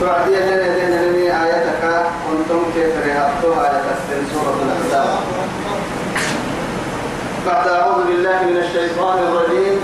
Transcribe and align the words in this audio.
توعدي 0.00 0.30
لنا 0.30 0.74
دين 0.74 0.90
لني 0.90 1.44
آياتك 1.44 1.82
كنتم 2.26 2.62
كيف 2.74 2.94
رهبتها 3.06 3.82
السن 3.92 4.34
سورة 4.34 4.56
الأحزاب 4.64 5.18
بعد 7.46 7.68
أعوذ 7.68 8.04
بالله 8.06 8.42
من 8.50 8.56
الشيطان 8.56 9.18
الرجيم 9.18 9.80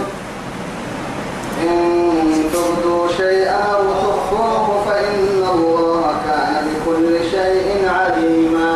إن 1.63 2.51
تبدوا 2.53 3.09
شيئا 3.17 3.63
أو 3.75 3.83
تخفوه 3.83 4.85
فإن 4.87 5.45
الله 5.55 6.15
كان 6.27 6.65
بكل 6.69 7.19
شيء 7.31 7.89
عليما 7.89 8.73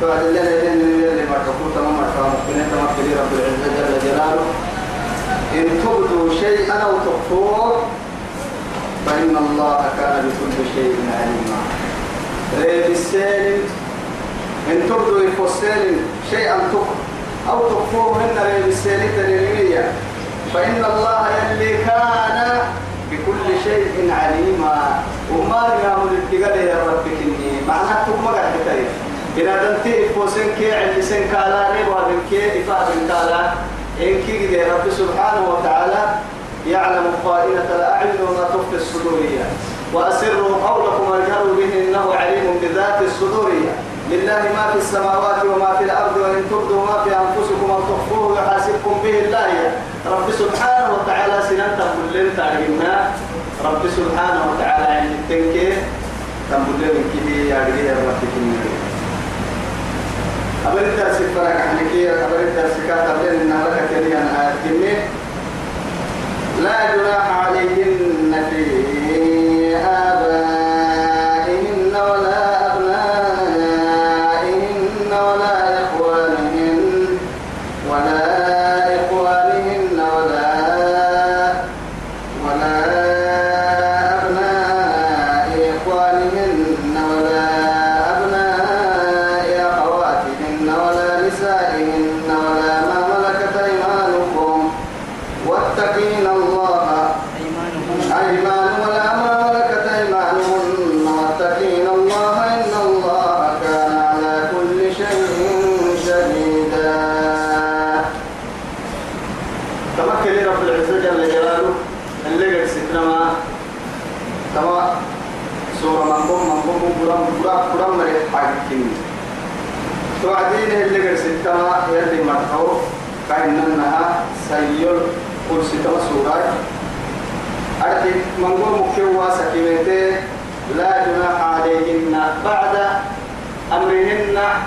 توعدي 0.00 0.28
لنا 0.30 0.60
دين 0.60 0.72
لني 0.78 1.08
اللي 1.08 1.24
مرتقوا 1.30 1.70
تمام 1.74 1.94
مرتقوا 1.94 2.30
ممكن 2.30 2.70
تمام 2.70 2.86
رب 3.20 3.32
العزة 3.38 3.68
جل 3.78 4.08
جلاله 4.08 4.46
إن 5.54 5.80
تبدوا 5.84 6.30
شيئا 6.40 6.74
أو 6.74 6.92
تخفوه 6.92 7.82
فإن 9.06 9.36
الله 9.36 9.80
كان 9.98 10.30
بكل 10.30 10.56
شيء 10.74 10.96
عليما. 11.18 11.60
ريب 12.58 12.90
السالم 12.90 13.62
إن 14.70 14.78
تبدوا 14.88 15.20
الفسالم 15.20 16.00
شيئا 16.30 16.58
تخفوا 16.58 17.02
أو 17.50 17.58
تخفوه 17.68 18.18
من 18.18 18.38
ريب 18.46 18.68
السالم 18.68 19.10
تنمية 19.16 19.92
فإن 20.54 20.84
الله 20.84 21.28
يلي 21.50 21.76
كان 21.84 22.60
بكل 23.10 23.46
شيء 23.64 24.12
عليما. 24.20 25.02
وما 25.32 25.62
يعمل 25.84 26.08
الاتقال 26.12 26.66
يا 26.66 26.76
رب 26.86 27.04
كني. 27.04 27.52
معناه 27.68 28.04
تكما 28.06 28.30
قاعد 28.30 28.52
بتاعي 28.62 28.84
إذا 29.36 29.54
دنتي 29.62 30.08
فوسن 30.08 30.46
كي 30.58 30.72
عند 30.72 31.00
سن 31.00 31.24
كالا 31.32 31.68
نبغى 31.72 32.14
كي 32.30 32.62
إفاد 32.62 32.86
كالا 33.08 33.52
إن 34.00 34.14
كي 34.26 34.62
رب 34.62 34.90
سبحانه 34.90 35.42
وتعالى 35.48 36.02
يعلم 36.66 37.06
خائنة 37.24 37.68
الأعين 37.76 38.16
وما 38.22 38.44
تخفي 38.44 38.76
الصدورية. 38.76 39.44
وأسروا 39.94 40.56
قولكم 40.68 41.10
واجهروا 41.10 41.54
به 41.56 41.72
إنه 41.88 42.14
عليم 42.14 42.58
بذات 42.62 43.02
الصدورية. 43.02 43.72
لله 44.10 44.42
ما 44.56 44.72
في 44.72 44.78
السماوات 44.78 45.44
وما 45.44 45.76
في 45.78 45.84
الأرض 45.84 46.16
وإن 46.16 46.42
تبدوا 46.50 46.86
ما 46.86 47.04
في 47.04 47.10
أنفسكم 47.10 47.70
أو 47.70 47.80
تخفوه 47.80 48.38
يحاسبكم 48.38 48.94
به 49.04 49.18
الله. 49.24 49.72
رب 50.06 50.30
سبحانه 50.38 50.90
وتعالى 50.94 51.42
سنة 51.48 51.78
كلن 52.12 52.36
تعلمنا 52.36 53.10
رب 53.64 53.82
سبحانه 53.96 54.42
وتعالى 54.50 54.86
عند 54.86 55.10
التنكي 55.10 55.72
تنبلين 56.50 57.04
كده 57.12 57.36
يا 57.50 57.58
رجل 57.66 57.88
رب 58.08 58.22
كده. 58.32 58.82
أبرد 60.66 60.96
درس 60.98 61.18
فرق 61.34 61.56
عنك. 61.68 61.92
أبرد 62.24 62.48
درس 62.56 62.76
كاتب 62.88 63.18
لنا 63.32 63.64
لك 63.74 63.90
أنا 64.12 64.48
أتكلم 64.48 64.98
لا 66.62 66.96
جناح 66.96 67.46
عليهن 67.46 67.91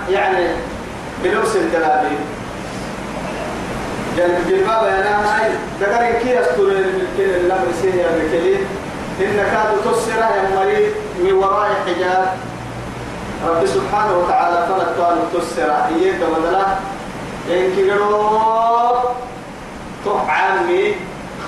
يعني 0.09 0.47
بلبس 1.23 1.55
الجلابيب 1.55 2.17
جل 4.17 4.33
جلباب 4.49 4.83
أنا 4.83 5.41
هاي 5.41 5.49
ذكر 5.79 6.19
كي 6.23 6.41
أستور 6.41 6.71
الكل 6.71 7.29
الأمر 7.45 7.67
سيه 7.81 8.05
الكلي 8.05 8.55
إن 9.19 9.35
كاد 9.35 9.93
تسرع 9.93 10.29
يا 10.35 10.55
مريض 10.55 10.91
من 11.23 11.33
وراء 11.33 11.69
حجاب. 11.85 12.33
رب 13.47 13.65
سبحانه 13.65 14.17
وتعالى 14.17 14.67
فلت 14.67 14.97
كان 14.97 15.17
تسرع. 15.33 15.87
إياك 15.87 16.15
بدلا. 16.15 16.65
إن 17.49 17.75
كيرو 17.75 18.99
تحعمي 20.05 20.95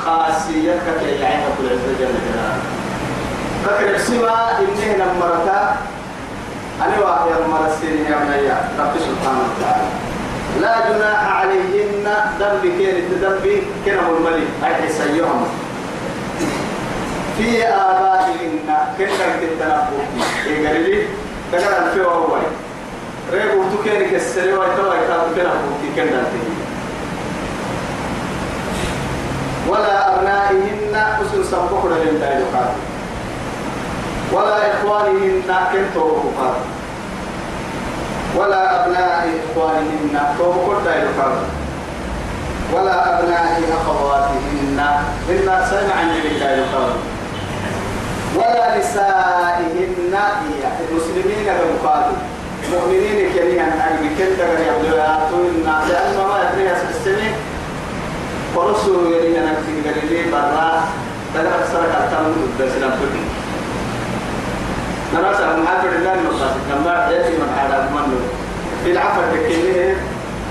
خاصيتك 0.06 0.88
كي 1.00 1.22
يعينك 1.22 1.56
العزة 1.60 1.92
جل 2.00 2.16
جلاله 2.28 2.60
فكر 3.66 3.98
سما 3.98 4.60
إنه 4.60 5.06
نمرتا 5.06 5.77
أنا 6.82 7.00
واحد 7.00 7.28
المرسين 7.42 8.06
يا 8.06 8.18
بني 8.18 8.50
رب 8.80 8.94
سبحانه 9.00 9.42
وتعالى. 9.48 9.88
لا 10.62 10.74
جناح 10.90 11.22
عليهن 11.36 12.06
ذنب 12.40 12.64
كين 12.78 12.98
ذنب 13.22 13.46
كنا 13.86 14.10
الملك. 14.10 14.48
أي 14.66 14.90
سيهم 14.90 15.48
في 17.38 17.64
آبائهن 17.68 18.68
كنا 18.98 19.28
كتنبو 19.42 19.98
إيه 20.48 20.68
قال 20.68 20.82
لي؟ 20.90 20.98
تقرأ 21.52 21.90
في 21.94 22.04
أول. 22.04 22.44
ريبو 23.34 23.64
تكيني 23.74 24.06
كسري 24.10 24.52
كنا 24.52 25.54
كنا 25.96 26.22
تهي 26.32 26.58
ولا 29.68 30.16
أبنائهن 30.16 30.96
أسر 30.96 31.44
سبقنا 31.52 31.96
للدائرات 31.96 32.72
ولا 34.32 34.74
إخوانهن 34.74 35.42
كنتو 35.72 36.08
ولا 38.36 38.62
أبناء 38.86 39.30
إخوانهن 39.44 40.16
تو 40.38 40.52
كل 40.52 40.84
دايلو 40.86 41.10
ولا 42.74 43.20
أبناء 43.20 43.62
أخواتهن 43.82 44.80
سمع 45.70 45.96
عن 46.00 46.10
الله 46.10 46.54
القول 46.54 46.94
ولا 48.36 48.78
نسائهن 48.78 50.14
المسلمين 50.92 51.48
بمقابل 51.60 52.16
مؤمنين 52.72 53.30
كنيا 53.34 53.64
أن 53.64 53.96
بكل 54.02 54.36
دقر 54.38 54.60
يبدو 54.68 54.96
لأنه 55.90 56.28
ما 56.28 56.38
يدري 56.44 56.72
السنة 56.72 57.32
ورسول 58.56 59.14
يلي 59.14 59.40
نكتب 59.40 59.86
قال 59.86 60.32
برا. 60.32 60.84
تدرك 61.34 61.66
سرك 61.72 61.94
التام 62.04 62.34
بسلام 62.60 62.92
كل 62.92 63.47
نراسا 65.14 65.46
من 65.46 65.68
حافر 65.68 65.90
الله 65.90 66.14
المقاصد 66.14 66.58
لما 66.72 67.08
يأتي 67.12 67.34
من 67.38 67.50
هذا 67.58 67.90
منه 67.96 68.20
في 68.84 68.92
العفر 68.92 69.22
بكله 69.34 69.96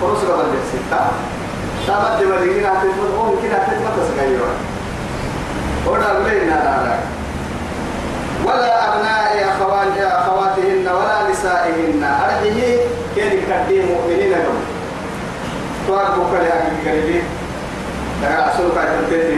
ورسول 0.02 0.30
قبل 0.30 0.54
الستة 0.64 1.00
تابت 1.86 2.26
مرينا 2.26 2.68
تفضل 2.68 3.08
أم 3.20 3.30
كده 3.42 3.58
تتمت 3.58 3.96
سكايرا 4.12 4.50
ولا 5.86 6.18
بلين 6.18 6.48
لا 6.48 6.96
ولا 8.44 8.88
أبناء 8.88 9.48
أخوات 9.48 9.98
أخواتهن 9.98 10.88
ولا 10.88 11.30
نسائهن. 11.30 12.04
أرجه 12.04 12.78
كان 13.16 13.32
يكدي 13.38 13.82
مؤمنين 13.82 14.30
لهم. 14.30 14.60
توقفوا 15.86 16.24
كل 16.30 16.36
أهل 16.36 16.90
قريبين 16.90 17.22
لقد 18.22 18.48
أصلوا 18.48 18.74
كاي 18.74 18.86
تنتهي 18.86 19.36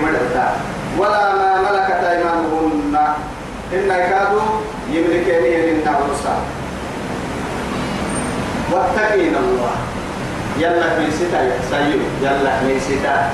ولا 0.99 1.32
ما 1.35 1.61
ملكت 1.61 2.05
أيمانهن 2.05 2.77
إن 3.73 3.88
كادوا 3.88 4.49
يملكني 4.93 5.56
من 5.67 5.85
نعوسا 5.85 6.37
واتقين 8.73 9.35
الله. 9.37 9.76
يلا 10.59 10.99
من 10.99 11.11
ستا 11.11 11.41
سيو 11.70 12.00
يلا 12.23 12.53
من 12.65 12.81
ستا. 12.81 13.31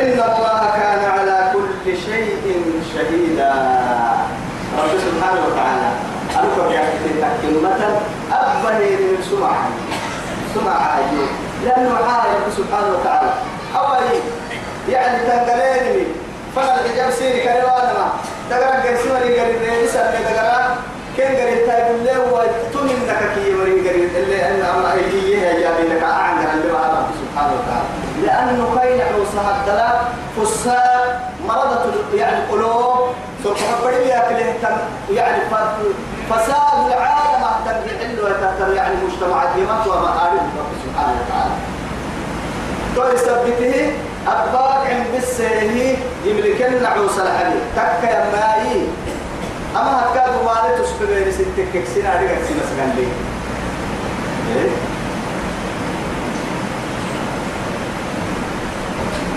إن 0.00 0.18
الله 0.18 0.60
كان 0.76 1.02
على 1.10 1.52
كل 1.52 1.96
شيء 2.06 2.44
شهيدا. 2.94 3.52
رب 4.78 4.94
سبحانه 5.06 5.40
وتعالى 5.46 5.90
أنكم 6.32 6.72
يا 6.72 6.80
أخي 6.80 7.50
مثلا 7.60 7.90
أبني 8.32 8.90
من 8.90 9.20
سمع 9.30 9.52
سمع 10.54 10.96
أيوب 10.96 11.30
لأنه 11.64 11.94
عالم 11.94 12.34
رب 12.46 12.52
سبحانه 12.56 12.88
وتعالى. 12.96 13.32
أولي 13.76 14.18
يعني 14.88 15.18
تنقليني 15.26 16.06
فلا 16.56 16.84
الحجاب 16.84 17.10
سيري 17.10 17.40
كريوانا 17.40 17.92
ما 17.98 18.12
تقرأ 18.50 18.74
قرسي 18.84 19.08
ولي 19.12 19.40
قريب 19.40 19.62
رئيسا 19.62 20.08
اللي 20.08 20.24
تقرأ 20.24 20.76
كن 21.16 21.24
قريب 21.24 21.66
تايب 21.66 21.86
اللي 21.96 22.12
تمن 22.72 23.06
لك 23.08 23.20
كي 23.34 23.54
ورين 23.54 23.88
قريب 23.88 24.16
اللي 24.16 24.48
أن 24.48 24.62
أمر 24.62 24.92
أيديه 24.92 25.38
يا 25.38 25.60
جابي 25.60 25.88
لك. 25.88 26.02
أعنى 26.02 26.46
عند 26.46 26.64
رب 26.66 27.06
سبحانه 27.22 27.52
وتعالى. 27.52 27.88
لأنه 28.22 28.78
كاين 28.78 29.00
عوصها 29.00 29.60
الدلاء 29.60 30.12
فساء 30.36 31.30
مرضة 31.48 31.84
يعني 32.14 32.38
القلوب 32.38 33.08
سبحانه 33.44 33.76
بدي 33.84 34.08
ياكله 34.08 34.54
يعني 35.10 35.42
فساد 36.30 36.86
العالم 36.86 37.44
أهتم 37.44 37.80
بحل 37.86 38.20
وتهتم 38.20 38.74
يعني 38.74 38.94
مجتمعات 39.04 39.48
يمات 39.56 39.86
ومآرب. 39.86 40.44
رب 40.58 40.72
سبحانه 40.84 41.14
وتعالى. 41.20 41.54
تو 42.96 43.02
يثبته 43.14 43.92
أباك 44.26 44.86
عند 44.86 45.06
بالسيه 45.14 45.96
يملكن 46.24 46.86
عوص 46.86 47.18
الحديد 47.18 47.62
تك 47.76 48.02
يا 48.04 48.24
ماي. 48.32 48.86
أما 49.76 50.00
هكذا 50.00 50.36
والد 50.44 50.84
تسكبين 50.84 51.32
ستك 51.32 51.84
سنة 51.94 52.10
رجع 52.20 52.38
سنة 52.48 52.62
سكان 52.70 52.92
إيه؟ 54.56 54.72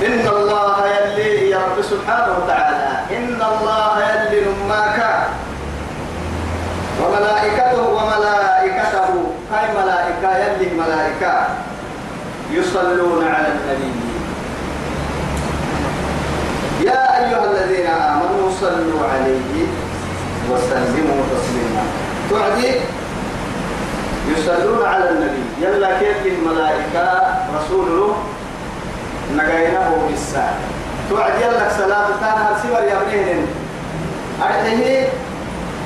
إن 0.08 0.28
الله 0.28 0.88
يلي 0.88 1.50
يا 1.50 1.58
رب 1.58 1.82
سبحانه 1.82 2.38
وتعالى. 2.44 3.18
إن 3.18 3.42
الله 3.42 3.94
يلي 4.04 4.46
نماك. 4.46 5.28
وملائكته 7.02 7.82
وملائكته. 7.90 9.12
هاي 9.54 9.68
ملائكة 9.84 10.38
يلي 10.38 10.70
ملائكة. 10.74 11.48
يصلون 12.52 13.28
على 13.28 13.48
النبي. 13.48 14.05
يا 16.86 17.02
أيها 17.20 17.44
الذين 17.52 17.88
آمنوا 17.88 18.50
صلوا 18.62 19.02
عليه 19.14 19.66
وسلموا 20.50 21.22
تسليما. 21.34 21.84
تعدي 22.32 22.72
يصلون 24.32 24.86
على 24.86 25.10
النبي. 25.10 25.44
يلا 25.62 26.00
كيف 26.00 26.26
الملائكة؟ 26.26 27.06
رسوله 27.58 28.16
نقاينه 29.36 30.08
بالساعة. 30.10 30.58
توعد 31.10 31.34
يلك 31.42 31.72
صلاة 31.78 32.08
تانا 32.22 32.50
سوى 32.64 32.88
يا 32.90 32.98
ابنين؟ 33.02 33.48
أرحيه 34.44 35.08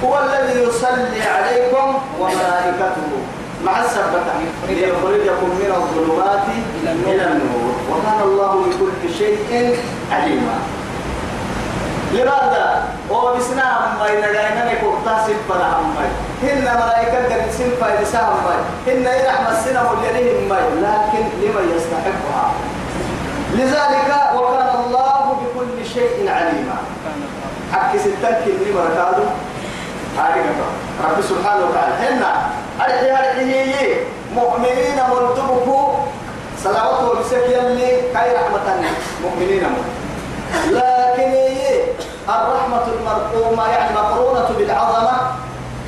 هو 0.04 0.20
الذي 0.20 0.60
يصلي 0.60 1.22
عليكم 1.36 1.88
وملائكته. 2.20 3.12
مع 3.66 3.80
السبتة. 3.80 4.36
ليخرجكم 4.70 5.50
من 5.62 5.72
الظلمات 5.80 6.48
إلى 7.08 7.24
النور. 7.28 7.74
وكان 7.92 8.20
الله 8.24 8.52
بكل 8.66 9.14
شيء 9.18 9.78
عليما. 10.12 10.58
لماذا؟ 12.12 12.84
بسنا 13.38 13.78
هم 13.78 14.00
ما 14.00 14.08
ينقاينا 14.08 14.74
نكوكتا 14.74 15.18
سنفنا 15.28 15.80
هم 15.80 15.96
هن 16.44 16.62
ملائكة 16.62 17.36
قد 17.36 17.52
سنفا 17.52 18.02
يسا 18.02 18.20
هم 18.20 18.46
هن 18.88 19.04
يرحم 19.04 19.48
السنة 19.52 19.82
واليريهم 19.92 20.54
لكن 20.54 21.24
لمن 21.42 21.66
يستحقها؟ 21.76 22.52
لذلك 23.54 24.10
وكان 24.36 24.70
الله 24.86 25.38
بكل 25.42 25.86
شيء 25.94 26.30
عليما. 26.30 26.78
حق 27.74 27.98
ستك 27.98 28.44
اللي 28.48 28.74
مركادو 28.74 29.24
هذه 30.18 30.46
رب 31.04 31.22
سبحانه 31.22 31.66
وتعالى. 31.66 31.94
هنا 31.94 32.32
أرحي 32.82 33.12
أرحي 33.12 33.96
مؤمنين 34.36 35.00
مردبكو 35.10 35.92
صلوات 36.64 37.18
بسك 37.18 37.46
يلي 37.48 38.02
كاي 38.14 38.36
رحمة 38.36 38.84
مؤمنين 39.24 39.64
لكن 40.72 41.34
الرحمة 42.36 42.84
المرقومة 42.94 43.68
يعني 43.68 43.96
مقرونة 43.96 44.50
بالعظمة. 44.58 45.18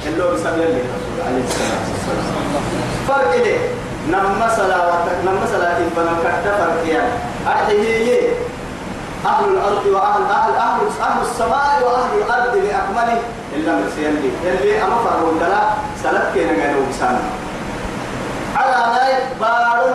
اللي 0.06 0.24
هو 0.24 0.32
بسبب 0.34 0.58
يلي 0.58 0.82
الرسول 0.82 1.18
عليه 1.28 1.44
الصلاة 1.44 1.82
والسلام. 1.90 2.64
فرق 3.08 3.34
إليه 3.34 3.60
نما 4.08 4.50
صلواتك 4.58 5.18
نما 5.26 5.46
صلاتك 5.52 5.86
فنكت 5.96 6.44
فرق 6.44 6.88
يعني. 6.88 7.14
أرحيه 7.48 8.30
أهل 9.26 9.46
الأرض 9.46 9.86
وأهل 9.86 10.24
أهل 10.24 10.54
أهل 10.56 10.82
أهل 11.02 11.22
السماء 11.22 11.82
وأهل 11.84 12.18
الأرض 12.18 12.54
بأكمله 12.54 13.20
إلا 13.56 13.72
من 13.72 13.92
سيلي 13.96 14.32
يلي 14.46 14.84
أما 14.84 14.96
فرون 14.96 15.40
دلا 15.40 15.62
سلت 16.04 16.34
كينا 16.34 16.64
قالوا 16.64 16.86
بسانا 16.90 17.20
على 18.56 18.94
نايت 18.94 19.24
بارو. 19.42 19.94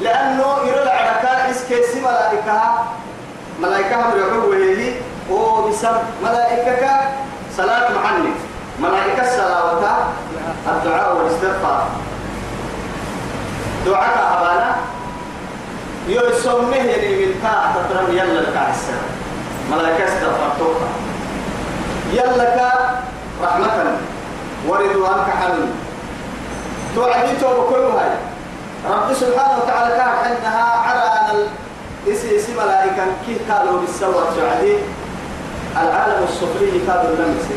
لأنه 0.00 0.46
يرى 0.66 0.82
العركاء 0.82 1.50
إسكيسي 1.50 2.00
ملائكة. 2.00 2.60
ملائكة 3.62 3.96
هم 3.96 4.18
يقولوا 4.18 4.54
وهي 5.30 5.64
وبسم 5.64 5.96
ملائكة 6.24 7.00
صلاة 7.56 7.88
محني 7.92 8.32
ملائكة 8.80 9.22
الصلاة 9.22 9.78
الدعاء 10.68 11.16
والاستغفار. 11.16 11.88
دعاء 13.86 14.38
أبانا. 14.38 14.76
يسميه 16.08 16.76
يعني 16.76 17.26
من 17.26 17.40
كا 17.42 17.72
تترم 17.74 18.16
يلا 18.16 18.40
لك 18.40 18.56
السر. 18.70 19.02
ملائكة 19.70 20.04
استغفرتوك 20.04 20.76
يلا 22.12 22.44
كا 22.44 22.70
رحمة 23.42 23.96
ورضوانك 24.68 25.30
حمل 25.40 25.66
توعدي 26.94 27.36
توب 27.40 27.70
كل 27.70 27.84
هاي. 27.98 28.10
رب 28.90 29.14
سبحانه 29.14 29.58
وتعالى 29.62 29.96
كان 29.96 30.08
عندها 30.08 30.64
على 30.86 31.04
إسي 32.08 32.52
ملائكة 32.56 33.04
كي 33.26 33.34
قالوا 33.52 33.80
بالسوى 33.80 34.24
توعدي 34.36 34.76
العالم 35.82 36.24
السفلي 36.28 36.86
كادوا 36.86 37.10
اللمسي 37.14 37.56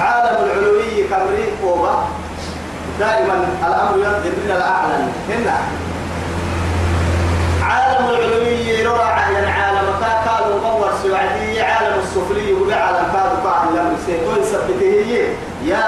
عالم 0.00 0.44
العلوي 0.44 1.04
كمري 1.10 1.44
قوبة. 1.62 1.94
دائما 3.00 3.46
الأمر 3.66 3.96
ينظر 3.96 4.32
من 4.44 4.50
الأعلى 4.56 4.94
هنا 5.28 5.56
عالم 7.62 8.08
العلوي 8.08 8.54
يروى 8.68 8.98
يعني 8.98 9.46
عالم 9.46 9.88
كانوا 10.24 10.60
مور 10.62 10.90
سعدي 11.02 11.60
عالم 11.60 11.98
السفلي 12.02 12.50
يقول 12.50 12.72
عالم 12.72 13.06
كادوا 13.12 13.38
كان 13.44 13.76
لم 13.76 13.96
سيكون 14.06 14.44
سبته 14.52 15.26
يا 15.64 15.86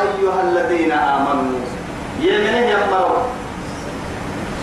أيها 0.00 0.40
الذين 0.42 0.92
آمنوا. 0.92 1.58
يمنه 2.20 2.66
يقروا 2.66 3.22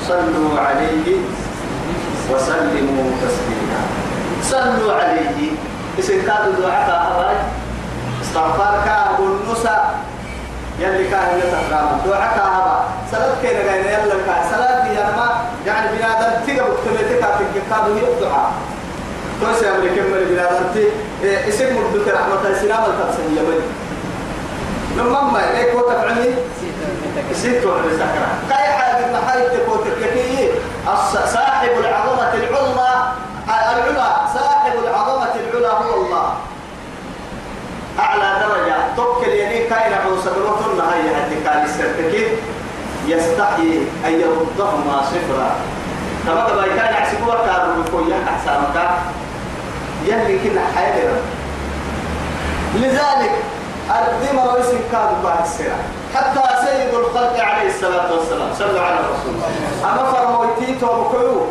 صلوا 0.07 0.59
عليه 0.59 1.17
وسلموا 2.31 3.11
تسليما. 3.21 3.81
صلوا 4.43 4.93
عليه 4.93 5.51
اسم 5.99 6.21
كادوا 6.27 6.53
دعاء 6.61 7.11
أباي 7.11 7.35
استغفار 8.21 8.81
كاب 8.85 9.19
النساء 9.19 9.95
يلي 10.79 11.07
كان 11.09 11.39
يتقام 11.39 12.01
دعاء 12.05 12.33
هذا 12.37 12.83
صلاة 13.11 13.35
كينا 13.41 13.71
قاينا 13.71 13.91
يلا 13.91 14.13
كا 14.27 14.35
صلاة 14.51 14.83
دي 14.83 14.95
ما 14.95 15.27
يعني 15.67 15.97
بنادم 15.97 16.45
تيجا 16.45 16.63
بكتبتك 16.63 17.63
كادو 17.69 17.93
هي 17.93 18.13
الدعاء. 18.13 18.51
توسع 19.41 19.75
أمريكا 19.75 20.01
من 20.01 20.25
بنادم 20.29 20.65
تي. 20.73 20.87
اسم 21.49 21.65
مدة 21.65 22.13
رحمة 22.13 22.49
السلام 22.49 22.83
التفسير 22.83 23.25
يمني 23.25 23.65
لما 24.97 25.21
ما 25.21 25.39
يك 25.41 25.75
وتفعلني 25.75 26.29
سيت 27.33 27.65
ولا 27.65 27.81
سكرة 27.95 28.27
كاي 28.49 28.67
حاجة؟ 28.67 29.11
ما 29.11 29.19
حاجة 29.27 29.43
تكون 29.47 29.77
تكفي 29.85 30.49
صاحب 31.33 31.69
العظمة 31.79 32.33
العظمى 32.33 32.89
العلا 33.47 34.24
هو 35.77 36.05
الله. 36.05 36.33
أعلى 37.99 38.39
درجة. 38.39 38.75
توكل 38.97 39.29
يعني 39.29 39.59
كاين 39.69 39.93
عوسى 39.93 40.29
بروتون 40.29 40.79
هاي 40.79 40.99
هدي 41.15 41.35
كان 41.43 41.63
السرتكين 41.65 42.27
يستحي 43.07 43.71
أن 44.05 44.11
يردهما 44.11 45.01
صفرا. 45.11 45.51
كما 46.25 46.49
تبا 46.49 46.67
كان 46.75 46.93
يحسبوا 46.93 47.33
كانوا 47.45 47.83
بكويا 47.83 48.17
أحسانك 48.29 48.89
يلي 50.05 50.39
كنا 50.39 50.61
حياة 50.75 51.11
لذلك 52.75 53.31
الدين 53.89 54.39
رئيس 54.39 54.65
كاد 54.91 55.09
بعد 55.23 55.41
السنة 55.45 55.77
حتى 56.15 56.65
سيد 56.65 56.93
الخلق 56.93 57.39
عليه 57.39 57.67
الصلاة 57.69 58.13
والسلام 58.13 58.49
صلوا 58.59 58.81
على 58.81 58.99
الرسول 58.99 59.35
أما 59.83 60.11
فرمويتي 60.11 60.79
توبكيو 60.81 61.45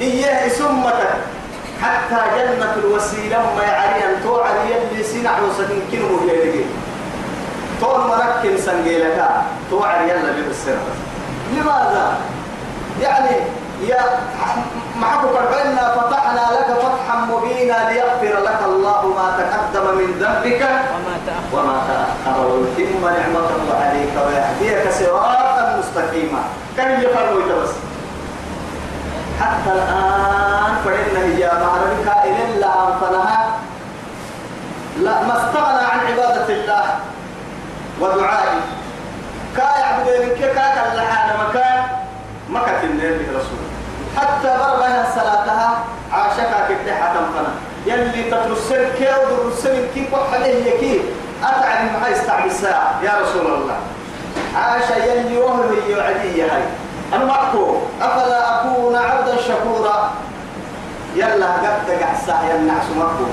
إياه 0.00 0.48
سمتك 0.48 1.10
حتى 1.82 2.20
جنة 2.36 2.74
الوسيلة 2.76 3.38
ما 3.56 3.62
يعري 3.62 4.04
أن 4.04 4.22
توعد 4.22 4.54
يلي 4.70 5.04
سنع 5.04 5.30
وسكن 5.38 5.80
كنو 5.92 6.18
بيدك 6.20 6.66
طول 7.80 8.00
مركن 8.00 8.56
سنجيلك 8.56 9.18
توعد 9.70 10.08
يلا 10.08 10.32
بالسر 10.46 10.78
لماذا؟ 11.56 12.18
يعني 13.02 13.36
يا 13.88 14.04
محبك 14.96 15.36
عنا 15.36 15.94
فتحنا 15.96 16.44
لك 16.52 16.68
فتحا 16.78 17.16
مبينا 17.30 17.90
ليغفر 17.90 18.40
لك 18.44 18.60
الله 18.66 19.06
ما 19.06 19.26
تقدم 19.38 19.86
من 19.98 20.08
ذنبك 20.20 20.62
وما 21.54 21.82
تأخر. 21.86 22.46
ويتم 22.46 23.02
نعمته 23.04 23.64
عليك 23.80 24.14
ويهديك 24.26 24.92
صراطا 24.92 25.78
مستقيما. 25.78 26.42
كم 26.76 27.00
يفرموا 27.00 27.62
بس؟ 27.62 27.89
حتى 29.40 29.72
الآن 29.72 30.74
فإن 30.84 31.16
هي 31.16 31.50
معرفة 31.62 32.24
إلى 32.24 32.60
لا 32.60 32.88
أنفنها 32.88 33.50
لا 35.00 35.22
ما 35.22 35.36
استغنى 35.36 35.84
عن 35.92 35.98
عبادة 36.06 36.48
الله 36.54 36.84
ودعائه. 38.00 38.60
كا 39.56 39.62
يعبد 39.62 40.38
كا 40.38 40.52
كا 40.52 40.96
لحال 40.96 41.48
مكان 41.48 41.82
مكة 42.50 42.82
النبي 42.84 43.26
رسول. 43.30 43.60
حتى 44.16 44.48
بربها 44.48 45.06
صلاتها 45.14 45.84
عاشقا 46.12 46.68
كدحة 46.68 47.14
تنفنا 47.14 47.52
يلي 47.86 48.22
تترسل 48.30 48.88
كي 48.98 49.08
ودرسل 49.24 49.86
كي 49.94 50.08
وحده 50.12 50.70
كي 50.80 51.00
أتعب 51.42 52.00
ما 52.02 52.08
يستعب 52.08 52.46
الساعة 52.46 53.00
يا 53.02 53.12
رسول 53.22 53.46
الله. 53.46 53.76
عاش 54.56 54.90
يلي 54.90 55.38
وهو 55.38 55.62
يعدي 55.88 56.42
هاي. 56.42 56.62
أنا 57.14 57.34
أفلا 58.02 58.60
أكون 58.60 58.96
عبدا 58.96 59.36
شكورا؟ 59.36 60.10
يلا 61.16 61.46
قد 61.46 61.90
قعسا 62.02 62.38
ينعس 62.50 62.84
معكو 62.98 63.24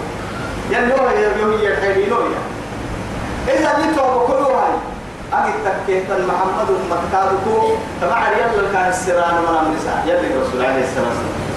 يلي 0.72 0.93
وهو 0.93 1.10
يهي 1.10 1.67
الحيلينويا 1.74 2.39
إذا 3.48 3.69
جيتوا 3.81 4.24
بكلوا 4.24 4.51
هاي 4.51 4.74
أجي 5.34 5.51
تكيت 5.65 6.10
محمد 6.12 6.69
مكادكو 6.91 7.75
تبع 8.01 8.27
يلا 8.27 8.74
كان 8.74 8.89
السران 8.89 9.34
من 9.36 9.57
النساء. 9.67 10.03
يلي 10.05 10.34
الرسول 10.34 10.65
عليه 10.65 10.84
الصلاة 10.84 11.05
والسلام 11.07 11.48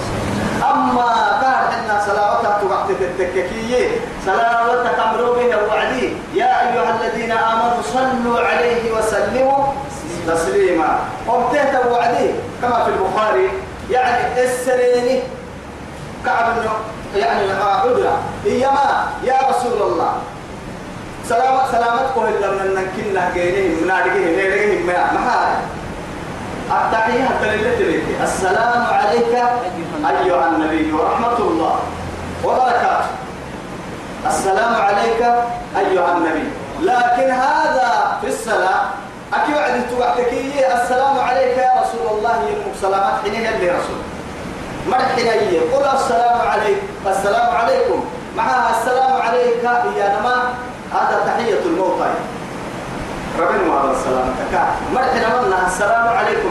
أما 0.71 1.39
كان 1.41 1.53
عندنا 1.53 2.01
صلواتها 2.05 2.59
توقت 2.61 2.89
التككية 3.01 3.89
صلواتها 4.25 4.91
كامرو 4.97 5.33
به 5.33 5.57
وعدي 5.67 6.13
يا 6.35 6.45
أيها 6.61 6.95
الذين 7.01 7.31
آمنوا 7.31 7.81
صلوا 7.93 8.39
عليه 8.39 8.91
وسلموا 8.91 9.63
تسليما 10.27 10.99
وابتهت 11.27 11.85
وعدي 11.91 12.29
كما 12.61 12.83
في 12.83 12.89
البخاري 12.89 13.49
يعني 13.89 14.43
السريني 14.43 15.19
كعب 16.25 16.55
يعني 17.15 17.51
عذرا 17.51 18.19
إيما 18.45 19.09
يا 19.23 19.37
رسول 19.49 19.81
الله 19.81 20.13
سلامة 21.29 21.71
سلامتكم 21.71 22.25
إلا 22.27 22.51
من 22.51 22.75
نكنا 22.75 23.31
جينهم 23.33 23.87
نادقهم 23.87 24.35
نادقهم 24.37 24.87
ما 24.87 25.11
ما 25.13 25.57
التحية 26.71 27.27
تلك 27.41 28.05
السلام 28.23 28.83
عليك 28.83 29.33
أيها 30.09 30.49
النبي 30.49 30.91
ورحمة 30.91 31.37
الله 31.37 31.79
وبركاته. 32.43 33.05
السلام 34.27 34.75
عليك 34.81 35.21
أيها 35.77 36.17
النبي. 36.17 36.43
لكن 36.81 37.31
هذا 37.31 38.17
في 38.21 38.27
الصلاة 38.27 38.81
أكيد 39.33 39.55
وعد 39.55 39.89
توعدكي 39.89 40.51
السلام 40.83 41.19
عليك 41.19 41.57
يا 41.57 41.71
رسول 41.81 42.17
الله 42.17 42.35
يمك 42.49 42.75
سلامات 42.81 43.13
حينها 43.23 43.55
اللي 43.55 43.69
رسول. 43.69 44.01
مرحنا 44.87 45.31
قل 45.73 45.85
السلام 45.95 46.41
عليكم 46.51 46.87
السلام 47.07 47.55
عليكم. 47.55 48.05
معها 48.37 48.81
السلام 48.81 49.21
عليك 49.21 49.63
يا 49.97 50.19
نما 50.19 50.53
هذا 50.93 51.23
تحية 51.25 51.59
الموتى. 51.65 52.09
ربنا 53.39 53.73
هذا 53.73 53.91
السلام 53.91 54.27
تكا 54.39 54.63
مرحنا 54.93 55.41
منا 55.41 55.67
السلام 55.67 56.07
عليكم 56.07 56.49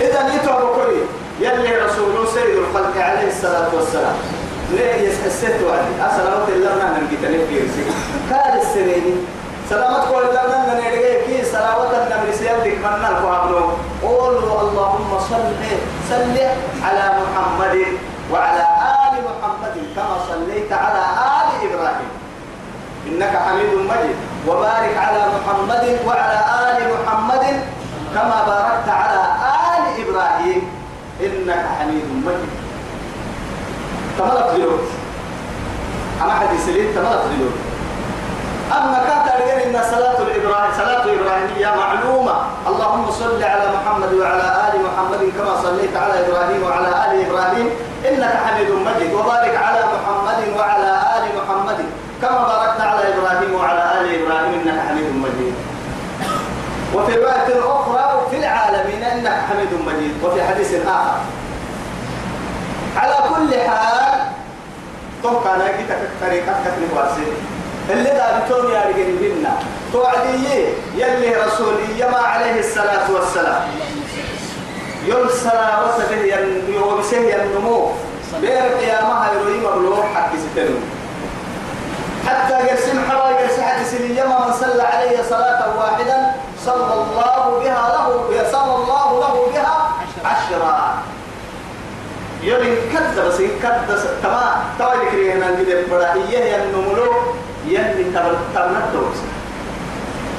إذا 0.00 0.34
يتوب 0.34 0.76
كلي 0.76 1.02
يلي 1.40 1.76
رسول 1.76 2.28
سيد 2.34 2.56
الخلق 2.56 2.96
عليه 2.96 3.28
الصلاة 3.28 3.68
والسلام. 3.74 4.16
ليه 4.70 4.94
يسحسيت 5.08 5.62
وعدي 5.62 5.94
أسلامت 6.00 6.48
الله 6.48 6.74
ما 6.74 6.98
نمجي 6.98 7.16
تلف 7.16 7.50
يرسي 7.50 7.82
كاد 8.30 8.60
السنيني 8.60 9.14
سلامت 9.68 10.04
قول 10.08 10.24
من 10.24 10.80
نرجع 10.80 11.26
كي 11.26 11.44
سلامت 11.44 11.92
النبي 11.94 12.32
سيدك 12.32 12.78
من 12.80 13.04
القابلو 13.04 13.70
قولوا 14.02 14.60
اللهم 14.60 15.10
صل 15.30 15.44
صل 16.10 16.36
على 16.84 17.04
محمد 17.20 17.76
وعلى 18.32 18.64
آل 19.04 19.14
محمد 19.28 19.76
كما 19.96 20.16
صليت 20.28 20.72
على 20.72 21.02
آل 21.36 21.48
إبراهيم. 21.68 22.10
إنك 23.08 23.34
حميد 23.36 23.72
مجيد. 23.90 24.16
وبارك 24.48 24.96
على 24.96 25.22
محمد 25.36 25.84
وعلى 26.06 26.38
آل 26.68 26.78
محمد 26.94 27.44
كما 28.14 28.38
باركت 28.48 28.88
على 28.88 29.20
آل 29.68 29.84
إبراهيم. 30.02 30.60
إنك 31.20 31.64
حميد 31.78 32.06
مجيد. 32.26 32.52
تملك 34.18 34.48
دلوك 34.56 34.80
أما 36.22 36.34
حديث 36.40 36.68
لي 36.68 36.92
تملك 36.96 37.22
دلوك 37.36 37.67
أما 38.68 38.98
كانت 39.08 39.26
أرجل 39.34 39.60
إن 39.66 39.76
صلاة 39.90 40.18
الإبراهيم 40.22 40.72
صلاة 40.76 41.04
إبراهيمية 41.04 41.70
معلومة. 41.76 42.34
اللهم 42.68 43.10
صل 43.10 43.42
على 43.42 43.66
محمد 43.76 44.12
وعلى 44.12 44.46
آل 44.68 44.74
محمد 44.86 45.22
كما 45.38 45.62
صليت 45.62 45.96
على 45.96 46.14
إبراهيم 46.26 46.62
وعلى 46.62 46.88
آل 46.88 47.12
إبراهيم. 47.26 47.66
إنك 48.08 48.34
حميد 48.44 48.70
مجيد. 48.70 49.10
وبارك 49.14 49.54
على 49.56 49.80
محمد 49.94 50.40
وعلى 50.58 50.92
آل 51.16 51.24
محمد 51.38 51.78
كما 52.22 52.40
باركت 52.48 52.80
على 52.80 53.02
إبراهيم 53.14 53.54
وعلى 53.54 53.82
آل 54.00 54.06
إبراهيم. 54.22 54.52
إنك 54.60 54.78
حميد 54.88 55.08
مجيد. 55.24 55.54
وفي 56.94 57.12
رواية 57.16 57.50
أخرى 57.64 58.04
في 58.30 58.36
العالمين 58.36 59.02
إنك 59.02 59.36
حميد 59.48 59.72
مجيد. 59.86 60.14
وفي 60.24 60.38
حديث 60.44 60.70
آخر. 60.86 61.20
على 62.96 63.16
كل 63.28 63.50
حال 63.68 64.20
توقع 65.22 65.56
ناكي 65.56 65.84
طريقة 66.20 66.52
كتن 66.64 66.82
واسي 66.96 67.26
اللي 67.90 68.10
دا 68.10 68.26
بتون 68.38 68.72
يا 68.72 68.92
بينا 69.20 69.58
توعدي 69.92 70.64
يلي 70.94 71.36
رسولي 71.46 72.00
يما 72.00 72.18
عليه 72.18 72.60
الصلاة 72.60 73.06
والسلام. 73.14 73.62
يرسل 75.06 75.60
وسبه 75.82 76.36
يوبسه 76.68 77.16
ينمو 77.16 77.90
بير 78.40 78.62
قيامها 78.80 79.32
يروي 79.32 79.56
مبلوغ 79.60 80.02
حق 80.14 80.30
ستنو 80.36 80.78
حتى 82.26 82.56
يرسم 82.68 82.98
حوا 83.10 83.40
يرسم 83.40 83.62
حديث 83.62 84.00
يما 84.00 84.46
من 84.46 84.52
صلى 84.60 84.82
عليه 84.82 85.22
صلاة 85.30 85.78
واحدا 85.78 86.32
صلى 86.66 86.94
الله 86.94 87.60
بها 87.64 87.88
له 87.94 88.06
صلى 88.52 88.74
الله 88.74 89.20
له 89.20 89.34
بها 89.52 89.90
عشرا. 90.24 90.94
يلي 92.42 92.76
كذا 92.92 93.28
بس 93.28 93.38
كذا 93.62 94.16
تما 94.22 94.62
تما 94.78 94.92
ذكري 95.02 95.32
هنا 95.32 95.50
نجد 95.50 95.90
بڑا 95.90 96.14
إيه 96.14 96.52
ينملو 96.52 97.12
يلي 97.68 98.04
تبرتوس 98.54 99.18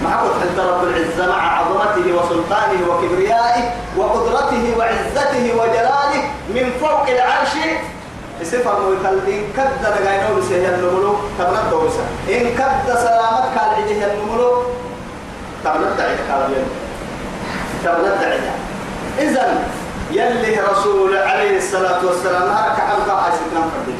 مع 0.04 0.16
قدرة 0.22 0.72
رب 0.72 0.84
العزة 0.84 1.28
مع 1.28 1.60
عظمته 1.60 2.14
وسلطانه 2.14 2.82
وكبريائه 2.90 3.64
وقدرته 3.98 4.64
وعزته 4.78 5.54
وجلاله 5.56 6.24
من 6.56 6.72
فوق 6.82 7.10
العرش. 7.10 7.54
صفة 8.44 8.78
إن 9.28 9.44
كد 9.58 10.02
نجاينو 10.02 10.36
بس 10.38 10.52
هي 10.52 10.76
النملو 10.76 11.16
تبرتوس 11.40 11.94
إن 12.30 12.56
كد 12.58 12.94
سلامتك 12.94 13.58
على 13.58 13.76
عجه 13.76 14.14
النملو 14.14 14.64
قال 15.66 15.82
تبلد 17.84 18.22
دعية 18.22 18.56
إذن 19.20 19.64
يلي 20.12 20.60
رسول 20.72 21.18
عليه 21.18 21.58
الصلاة 21.58 22.06
والسلام 22.06 22.42
هرك 22.42 22.80
حلقة 22.80 23.14
هاي 23.14 23.32
ستنا 23.32 23.62
فردين 23.62 24.00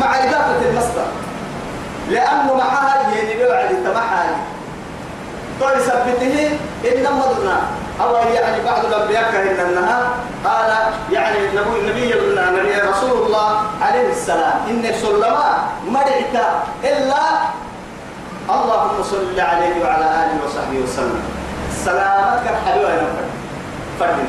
مع 0.00 0.18
إضافة 0.18 0.70
المصدر. 0.70 1.06
لأنه 2.10 2.54
معها 2.54 3.10
يعني 3.14 3.44
بوعد 3.44 3.68
تمحى 3.84 4.26
طيب 5.60 5.80
سبته 5.80 6.58
إنما 6.84 7.10
مدنا 7.10 7.60
أو 8.00 8.14
يعني 8.14 8.64
بعض 8.64 8.84
الأنبياء 8.84 9.32
كهن 9.32 9.66
أنها. 9.66 10.10
قال 10.44 10.70
يعني 11.12 11.38
نبي 11.38 11.90
نبي 11.90 12.14
نبي 12.36 12.74
رسول 12.90 13.26
الله 13.26 13.62
عليه 13.82 14.10
السلام. 14.10 14.60
إن 14.70 14.92
سلما 15.02 15.62
مرعت 15.88 16.36
إلا 16.84 17.22
اللهم 18.50 19.02
صل 19.02 19.40
عليه 19.40 19.84
وعلى 19.84 20.04
آله 20.04 20.36
وصحبه 20.44 20.78
وسلم. 20.84 21.22
سلامتك 21.84 22.54
حلوة 22.66 22.90
فرد 24.00 24.24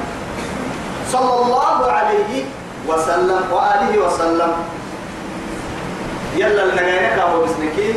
صلى 1.12 1.34
الله 1.42 1.92
عليه 1.92 2.46
وسلم 2.88 3.44
وآله 3.52 3.94
وسلم. 4.08 4.52
يلا 6.36 6.66
لنغيرك 6.66 7.20
أبو 7.20 7.44
بسنكي 7.44 7.96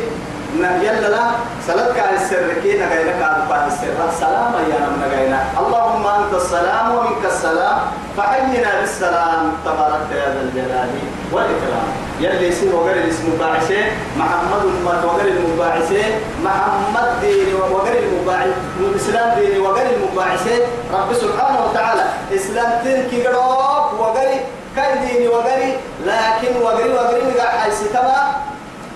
يلا 0.59 1.07
لا 1.09 1.23
سلطك 1.67 1.99
على 1.99 2.15
السر 2.17 2.53
كي 2.63 2.83
على 2.83 3.67
السر 3.67 3.97
سلام 4.19 4.53
يا 4.71 4.79
نم 4.79 4.95
نغينا 5.03 5.39
اللهم 5.59 6.07
أنت 6.07 6.33
السلام 6.33 6.95
ومنك 6.95 7.25
السلام 7.25 7.77
فحينا 8.17 8.79
بالسلام 8.79 9.51
تبارك 9.65 10.07
يا 10.11 10.27
ذا 10.33 10.41
الجلال 10.41 10.89
والإكرام. 11.31 11.87
يلي 12.19 12.47
يصير 12.47 12.75
وغير 12.75 12.95
الاسم 12.95 13.37
باعثه 13.39 13.81
محمد 14.17 14.61
أمة 14.65 15.05
وغير 15.07 15.27
المباعثة 15.37 16.03
محمد 16.43 17.07
دين 17.21 17.55
وغير 17.71 18.03
المباعث 18.03 18.53
الإسلام 18.79 19.39
دين 19.39 19.61
وغير 19.61 19.87
المباعثة. 19.95 20.55
رب 20.93 21.13
سبحانه 21.13 21.59
وتعالى 21.65 22.05
إسلام 22.35 22.71
تركي 22.83 23.27
قروب 23.27 23.99
وغير 23.99 24.41
كاي 24.79 25.07
ديني 25.07 25.27
وغير 25.27 25.77
لكن 26.05 26.61
وغير 26.61 26.91
وغير 26.95 27.23
مقع 27.27 27.49
حيث 27.59 27.83
تبا 27.91 28.19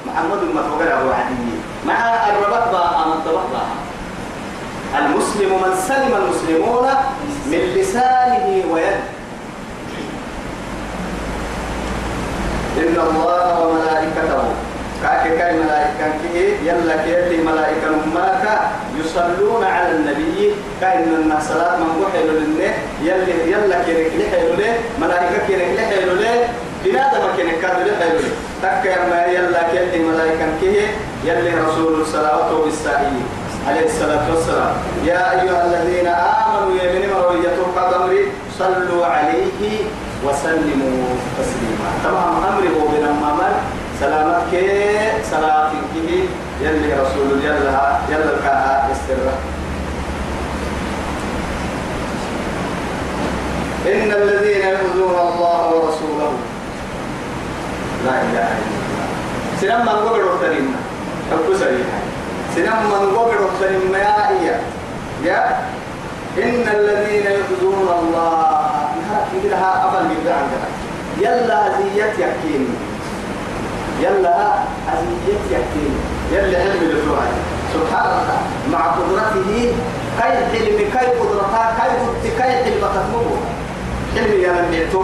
محمد 0.07 0.37
أمة 0.37 0.73
وغير 0.73 0.99
أبو 0.99 1.09
عدي. 1.11 1.53
مع 1.87 1.99
الربط 2.29 2.71
با 2.71 2.83
أمن 3.03 3.19
با. 3.25 3.65
المسلم 4.99 5.49
من 5.49 5.75
سلم 5.87 6.13
المسلمون 6.15 6.87
من 7.51 7.61
لسانه 7.75 8.63
ويده. 8.71 9.03
إن 12.77 12.95
الله 13.07 13.59
وملائكته 13.59 14.43
كاي 15.23 15.53
ملائكة 15.57 16.05
كي 16.33 16.67
يلا 16.67 16.95
كي 17.05 17.37
ملائكة 17.37 17.89
ماك 18.13 18.59
يصلون 18.99 19.63
على 19.63 19.91
النبي. 19.91 20.53
كأن 20.81 21.03
الناس 21.03 21.47
صلاة 21.49 21.77
من 21.77 22.03
وحي 22.03 22.23
لله 22.23 22.73
يلا 23.01 23.33
يلا 23.45 23.83
كي 23.85 23.93
لحي 24.17 24.47
له 24.57 24.73
ملائكة 25.01 25.47
كي 25.47 25.55
لحي 25.55 26.05
له 26.05 26.47
بنادم 26.85 27.25
كي 27.37 27.43
كاد 27.61 27.87
لحي 27.87 28.09
له. 28.17 28.29
تك 28.63 28.97
ما 29.09 29.25
يلا 29.25 29.61
كي 29.91 29.99
ملائكة 29.99 30.45
كي 30.61 30.87
يلا 31.23 31.51
رسول 31.67 32.01
الصلاة 32.01 32.53
والسلام 32.53 33.15
عليه 33.67 33.85
الصلاة 33.85 34.23
والسلام. 34.35 34.73
يا 35.05 35.31
أيها 35.31 35.65
الذين 35.65 36.07
آمنوا 36.07 36.75
يا 36.81 36.91
من 36.93 37.09
مروية 37.13 37.57
قدمر 37.75 38.13
صلوا 38.59 39.05
عليه 39.05 39.87
وسلموا 40.23 41.07
تسليما. 41.39 41.89
طبعا 42.05 42.27
أمري 42.49 42.69
هو 42.75 42.83
سلامتك 43.99 44.53
سلامتك 45.31 45.95
يلي 46.61 46.93
رسول 46.93 47.29
يلا 47.43 47.99
يلا 48.09 48.29
الكاها 48.37 48.89
يستر. 48.91 49.27
إن 53.87 54.11
الذين 54.11 54.63
يؤذون 54.67 55.15
الله 55.27 55.61
ورسوله 55.73 56.33
لا 58.05 58.15
إله 58.21 58.47
إلا 58.59 58.77
الله. 58.87 59.07
سلام 59.61 59.81
من 59.85 59.97
قبل 60.09 60.21
حب 61.31 61.47
سريعا 61.59 61.99
سلام 62.55 62.83
من 62.83 63.17
قبل 63.17 63.35
وقتنا 63.43 63.97
يا 63.97 64.29
إيا 64.29 64.57
يا 65.23 65.41
إن 66.37 66.65
الذين 66.77 67.25
يؤذون 67.31 67.87
الله. 67.99 68.63
نهار 69.03 69.25
كده 69.43 69.57
أبل 69.57 70.03
من 70.05 70.19
عندنا 70.27 70.67
يلا 71.17 71.59
زيت 71.77 72.19
يحكيني 72.19 72.73
يلا 74.03 74.53
أزيت 74.93 75.41
يحكيني 75.51 75.99
يلا 76.31 76.57
علم 76.59 76.81
الفروع 76.81 77.19
سبحان 77.73 78.05
الله 78.05 78.37
مع 78.71 78.81
قدرته 78.95 79.43
كي 79.49 79.71
حلم 80.21 80.77
كي 80.77 81.05
قدرتها 81.19 81.75
كي 81.77 81.89
قدرت 81.89 82.23
كي 82.23 82.43
حلم 82.43 82.77
تتمه 82.81 83.37
حلم 84.15 84.41
يا 84.41 84.51
من 84.51 84.71
دعتو 84.71 85.03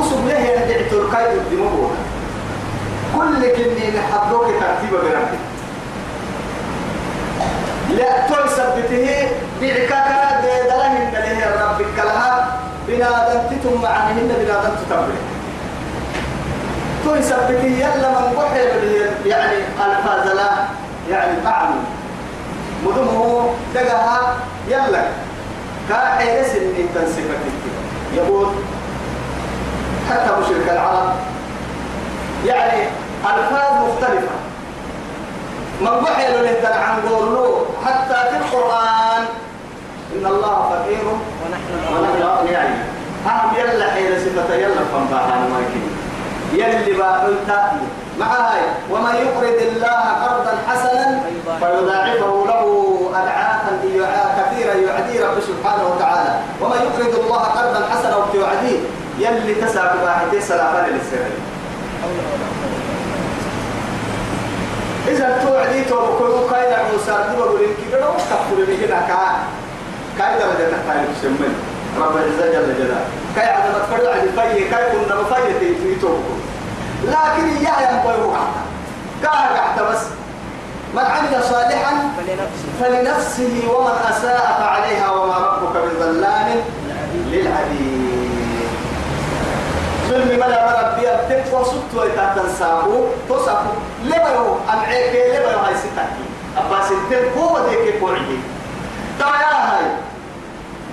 أصب 0.00 0.26
له 0.28 0.38
يا 0.38 0.56
دعتو 0.68 1.10
كي 1.10 1.24
قدمه 1.38 1.90
كل 3.16 3.40
كني 3.56 3.86
نحضوك 3.98 4.46
ترتيب 4.60 4.90
بربك 4.90 5.42
لا 7.98 8.26
تثبته 8.26 9.28
بعكاك 9.60 10.44
دلهم 10.44 11.10
دله 11.12 11.40
ربك 11.62 11.98
لها. 11.98 12.58
بنادم 12.88 13.40
تتم 13.50 13.86
عنهن 13.86 14.28
بنادم 14.28 14.74
تتبع 17.02 17.20
تثبته 17.20 17.64
يلا 17.64 18.08
من 18.08 18.36
وحي 18.36 18.60
يعني 19.28 19.56
الفاز 19.56 20.36
لا 20.36 20.50
يعني 21.10 21.46
أعمل 21.46 21.80
مدمه 22.84 23.50
دقها 23.74 24.36
يلا. 24.68 25.04
كاحي 25.88 26.44
سنين 26.44 26.88
تنسفك 26.94 27.38
يقول 28.14 28.48
حتى 30.10 30.30
مشرك 30.40 30.68
العرب. 30.70 31.12
يعني 32.46 32.82
ألفاظ 33.24 33.88
مختلفة. 33.88 34.36
من 35.80 35.88
وحي 35.88 36.26
له 36.32 36.68
عن 36.68 37.00
قوله 37.08 37.66
حتى 37.86 38.30
في 38.30 38.36
القرآن 38.36 39.24
إن 40.16 40.26
الله 40.26 40.70
فقير. 40.70 41.04
ونحن 41.42 41.94
ونحن 41.94 42.22
أغنياء 42.22 42.86
أهم 43.26 43.56
يلا 43.56 43.90
حين 43.90 44.10
صفة 44.18 44.54
يلا 44.54 44.84
فنباها 44.92 45.48
مايكين 45.52 45.91
يلي 46.52 46.92
باقلتا 46.98 47.72
مع 48.20 48.26
هاي 48.26 48.60
ومن 48.90 49.14
يقرض 49.14 49.58
الله 49.62 50.00
قرضا 50.22 50.54
حسنا 50.68 51.20
فيضاعفه 51.60 52.44
له 52.46 52.64
أضعافا 53.14 53.72
كثيرا 54.38 54.74
يعدي 54.74 55.20
رب 55.20 55.40
سبحانه 55.40 55.84
وتعالى. 55.94 56.40
ومن 56.60 56.76
يقرض 56.76 57.14
الله 57.24 57.38
قرضا 57.38 57.86
حسنا 57.90 58.16
ويعديه 58.16 58.78
يلي 59.18 59.54
تسعى 59.54 59.98
بواحد 59.98 60.38
سلافان 60.38 60.84
للسرير 60.84 61.38
إذا 65.08 65.38
توعدي 65.46 65.84
توبكو 65.84 66.48
كاين 66.50 66.74
موسى 66.92 67.14
دبر 67.32 67.56
لك 67.58 67.76
كده 67.92 68.10
وكفر 68.10 68.58
لك 68.58 68.88
كا 68.88 69.18
كاين 70.18 70.38
درجة 70.38 70.70
تحتاج 70.70 71.04
تسمن 71.20 71.71
رب 72.00 72.16
العزة 72.16 72.52
جل 72.52 72.74
جلاله 72.78 73.04
كاي 73.36 73.46
عدم 73.48 73.72
تفرد 73.72 74.06
عن 74.06 74.18
الفي 74.20 74.68
كاي 74.70 74.84
كنا 74.92 75.20
مفي 75.20 75.74
في 75.82 75.94
توبكو 76.00 76.34
لكن 77.04 77.48
يا 77.64 77.74
يا 77.80 78.02
مبيو 78.04 78.32
كا 79.22 79.28
قعدت 79.28 79.82
بس. 79.90 80.02
من 80.94 80.98
عمل 81.04 81.44
صالحا 81.44 82.10
فلنفسه 82.80 83.62
ومن 83.76 83.96
أساء 84.10 84.56
فعليها 84.60 85.10
وما 85.10 85.36
ربك 85.38 85.76
بظلام 85.76 86.48
للعبيد. 87.14 88.12
ظلم 90.08 90.28
ملا 90.36 90.66
مربي 90.66 91.08
أبتك 91.08 91.44
وصدت 91.52 91.94
ويتعتن 91.96 92.48
ساقو 92.58 93.04
تصاقو 93.28 93.72
لبيو 94.04 94.56
أمعيك 94.72 95.10
لبيو 95.10 95.58
هاي 95.58 95.74
ستاكي 95.74 96.26
أبا 96.56 96.84
ستك 96.84 97.32
هو 97.38 97.58
ديك 97.68 98.00
قوعي 98.00 98.38
ترى 99.18 99.28
يا 99.28 99.56
هاي. 99.56 99.84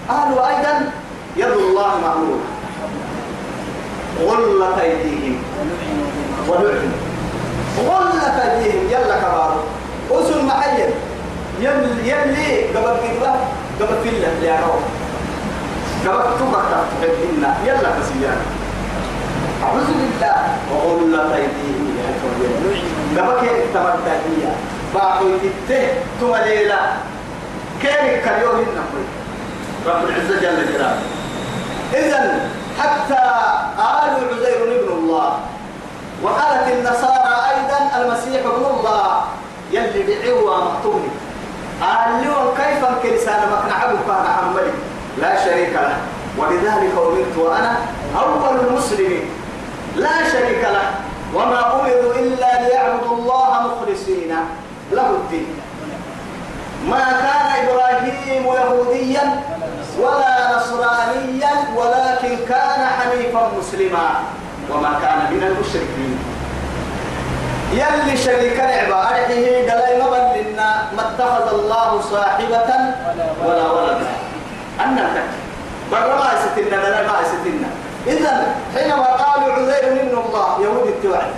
قالوا 0.10 0.48
أيضا 0.50 0.92
يد 1.38 1.52
الله 1.52 1.92
مغلولة 1.98 2.40
غلت 4.20 4.80
أيديهم. 4.82 5.38
ولعنوا 6.48 6.98
غلت 7.88 8.40
أيديهم. 8.40 8.84
يلا 8.90 9.16
كبار. 9.20 9.64
أسل 10.12 10.46
محيل 10.46 10.90
يلي 11.60 12.10
يلي 12.10 12.68
قبل 12.78 12.98
كده 13.04 13.34
قبل 13.80 13.96
فيلا 14.04 14.28
يا 14.44 14.60
روح 14.66 14.84
قبل 16.06 16.40
تبقى 16.40 16.62
تحبنا 17.02 17.58
يلا 17.66 17.90
بسيانا 18.00 18.46
أعوذ 19.64 19.86
بالله. 19.86 20.36
تيديه 21.36 21.80
يا 23.16 23.22
قبل 23.22 23.42
كده 23.42 23.64
تمرتهية 23.74 24.52
باعوا 24.96 25.30
يتته. 25.44 25.88
ثم 26.22 26.36
ليلة. 26.36 26.80
كيف 27.82 28.26
كريوه 28.26 28.56
النقل؟ 28.56 29.04
رب 29.88 30.04
العزة 30.10 30.36
جل 30.42 30.74
جلاله. 30.74 31.02
إذا 31.94 32.50
حتى 32.80 33.24
قالوا 33.78 34.28
عزير 34.32 34.64
ابن 34.64 34.94
الله 34.94 35.40
وقالت 36.24 36.68
النصارى 36.68 37.36
أيضا 37.52 37.80
المسيح 38.02 38.42
ابن 38.46 38.66
الله 38.66 39.24
يلي 39.72 40.04
بعوا 40.04 40.58
مقتولي 40.58 41.10
قال 41.82 42.10
لهم 42.24 42.48
كيف 42.58 42.86
كلسان 43.04 43.42
مقنع 43.52 43.80
كان 44.08 44.26
حملي 44.38 44.72
لا 45.18 45.46
شريك 45.46 45.74
له. 45.74 45.98
ولذلك 46.38 46.94
أمرت 46.98 47.38
وأنا 47.38 47.78
أول 48.20 48.60
المسلمين. 48.60 49.30
لا 49.96 50.30
شريك 50.32 50.64
له. 50.64 50.92
وما 51.34 51.60
أمروا 51.76 52.14
إلا 52.16 52.62
ليعبدوا 52.62 53.16
الله 53.16 53.68
مخلصين 53.68 54.36
له 54.92 55.10
الدين. 55.10 55.48
ما 56.88 57.04
كان 57.24 57.48
إبراهيم 57.66 58.46
يهوديا 58.46 59.42
ولا 60.00 60.58
نصرانيا 60.58 61.54
ولكن 61.76 62.38
كان 62.50 62.82
حنيفا 63.00 63.52
مسلما. 63.60 64.10
وما 64.70 65.00
كان 65.02 65.34
من 65.34 65.44
المشركين. 65.44 66.20
يلي 67.74 68.18
شريك 68.18 68.60
نعبا 68.60 69.02
أرحيه 69.02 69.68
دلائم 69.68 70.02
لنا 70.36 70.84
ما 70.98 71.02
اتخذ 71.02 71.60
الله 71.60 72.02
صاحبة 72.02 72.70
ولا 73.46 73.72
ولدا. 73.72 74.12
أنا 74.80 75.10
تك 75.14 75.30
برا 75.92 76.16
ما 76.16 76.30
يستنا 76.34 76.76
لا 76.76 77.08
ما 77.08 77.16
يستنا 77.22 77.70
إذا 78.08 78.56
حينما 78.76 79.06
قالوا 79.06 79.54
عزير 79.54 79.94
من 79.94 80.24
الله 80.26 80.62
يهود 80.62 80.88
التوعد. 80.88 81.34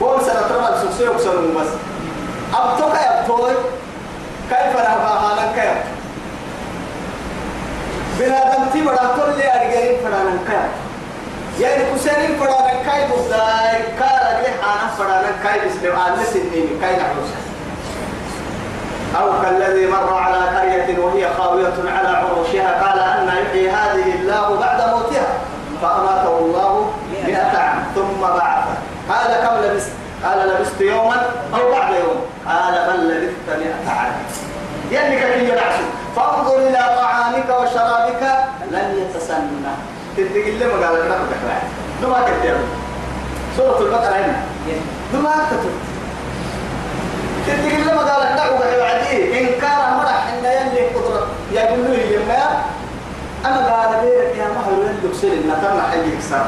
قول 0.00 0.20
سنة 0.20 0.40
ترى 0.48 0.68
السوسي 0.74 1.08
وكسروا 1.08 1.60
بس 1.60 1.70
أبتوك 2.54 2.94
يبتوي 2.94 3.52
كيف 4.50 4.76
نهبا 4.76 5.08
حالا 5.20 5.52
كيف 5.56 5.78
بنادم 8.18 8.64
تبرا 8.74 9.14
كل 9.16 9.42
أرجعين 9.42 9.96
فرانا 10.04 10.38
كيف 10.48 10.70
يعني 11.60 11.84
كسرين 11.94 12.36
فرانا 12.40 12.72
كيف 12.72 13.26
بداي 13.26 13.82
كارا 13.98 14.40
جه 14.40 14.50
حانا 14.62 14.90
فرانا 14.98 15.30
كيف 15.42 15.64
اسلم 15.64 15.96
آل 15.96 16.26
سنين 16.26 16.68
كيف 16.80 16.98
نحوس 16.98 17.30
أو 19.20 19.42
كالذي 19.42 19.86
مر 19.86 20.14
على 20.14 20.36
قرية 20.36 20.98
وهي 20.98 21.28
خاوية 21.38 21.74
على 21.98 22.08
عروشها 22.08 22.84
قال 22.84 22.98
أن 22.98 23.28
يحيي 23.28 23.70
هذه 23.70 24.14
الله 24.14 24.58
بعد 24.60 24.80
موتها 24.90 25.26
فأماته 25.82 26.38
الله 26.38 26.90
مئة 27.26 27.58
عام 27.58 27.84
ثم 27.94 28.20
بعثه. 28.20 28.74
قال 29.08 29.46
كم 29.46 29.64
لبست؟ 29.64 29.90
قال 30.24 30.48
لبست 30.48 30.80
يوما 30.80 31.22
أو 31.54 31.72
بعد 31.72 31.94
يوم. 31.94 32.33
قال 32.48 32.74
بل 32.86 33.08
لبثت 33.08 33.48
مئة 33.48 33.90
عام. 33.90 34.12
يعني 34.92 35.16
كي 35.16 35.44
ينعسوا 35.44 35.90
فانظر 36.16 36.58
إلى 36.58 36.96
طعامك 36.96 37.48
وشرابك 37.48 38.22
لن 38.70 38.98
يتسنى. 38.98 39.74
تدق 40.16 40.46
اللي 40.46 40.66
ما 40.66 40.86
قال 40.86 40.94
لك 40.94 41.18
دما 42.02 42.18
كتير 42.22 42.56
سورة 43.56 43.80
البقرة 43.80 44.16
هنا. 44.16 44.42
دما 45.12 45.34
كتير 45.50 45.72
تدق 47.46 47.74
اللي 47.74 47.92
ما 47.94 48.00
قال 48.00 48.20
لك 48.20 48.32
نحن 48.32 48.58
بعدي 48.78 49.40
إن 49.40 49.60
كان 49.60 49.96
مرح 49.96 50.26
إن 50.32 50.44
يلي 50.44 50.86
قدرة. 50.86 51.26
يقول 51.52 51.84
له 51.84 51.94
يما 51.94 52.62
أنا 53.44 53.56
قال 53.56 54.00
بيرك 54.00 54.36
يا 54.36 54.48
مهر 54.48 54.72
يلي 54.72 55.12
بسير 55.12 55.32
إن 55.32 55.56
تم 55.62 55.80
حي 55.90 56.12
يكسر 56.12 56.46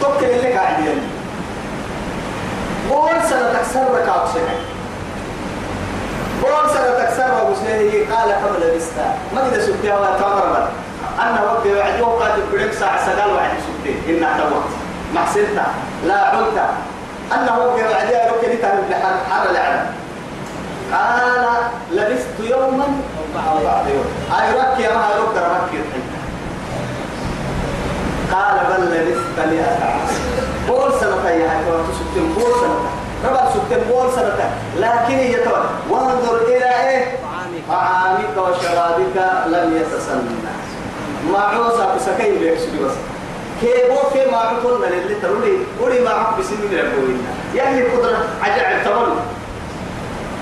توكل 0.00 0.24
اللي 0.24 0.52
قاعد 0.52 0.80
يلي. 0.80 1.00
قول 2.90 3.22
سنة 3.30 3.52
تكسر 3.52 3.96
لك 3.96 4.08
أبسنك 4.08 4.60
قول 6.44 6.70
سنة 6.70 6.98
تكسر 7.04 7.42
أبو 7.42 7.54
قال 8.14 8.28
كم 8.32 8.62
لبست 8.64 8.92
ما 9.34 9.40
قد 9.40 9.58
سبتها 9.60 9.98
ولا 9.98 10.18
تمر 10.18 10.68
أنا 11.20 11.42
وقت 11.44 11.66
وعد 11.66 12.00
وقت 12.00 12.32
بريك 12.52 12.72
ساعة 12.72 13.06
سقال 13.06 13.30
وعد 13.34 13.50
سبتي 13.66 14.18
إن 14.18 14.24
اعتبرت 14.24 14.70
ما 15.14 15.20
حسنت 15.20 15.60
لا 16.06 16.14
علت 16.14 16.58
أنا 17.32 17.56
وقت 17.56 17.80
وعد 17.80 18.08
يا 18.10 18.30
رب 18.30 18.40
كنت 18.40 18.64
من 18.64 18.94
حر 19.30 19.50
العالم 19.50 19.86
قال 20.92 21.46
لبست 21.90 22.50
يوما 22.50 22.84
أو 23.50 23.64
بعد 23.64 23.86
يوم 23.88 24.04
أي 24.40 24.52
رك 24.52 24.80
يا 24.80 24.94
ما 24.94 25.08
رك 25.08 25.36
رك 25.36 25.80
قال 28.32 28.58
بل 28.68 28.84
لبست 28.84 29.48
مئة 29.52 29.84
عام. 29.84 30.00
قول 30.68 30.92
سنة 31.00 31.30
يا 31.30 31.48
حيث 31.50 31.66
سبتين 31.98 32.34
قول 32.34 32.52
سنة 32.60 33.03
ربع 33.24 33.44
سبتين 33.54 33.92
قول 33.92 34.12
سنة 34.12 34.50
لكن 34.78 35.18
يتوى 35.18 35.64
وانظر 35.90 36.36
إلى 36.48 36.88
إيه؟ 36.88 37.18
طعامك 37.68 38.36
وشرابك 38.36 39.16
لم 39.46 39.76
يتسنى. 39.76 40.52
ما 41.32 41.38
عوزا 41.38 41.94
بسكين 41.96 42.38
بيكسبي 42.38 42.78
بس. 42.84 42.92
كيبو 43.60 43.96
في 44.12 44.30
ما 44.30 44.36
عطولنا 44.38 44.88
اللي 44.88 45.14
تقولي 45.14 45.58
قولي 45.80 46.00
ما 46.00 46.10
عق 46.10 46.38
بسنين 46.38 46.60
ربوينا 46.78 47.30
يعني 47.54 47.82
قدرة 47.82 48.18
عجع 48.42 48.82
تمر 48.84 49.16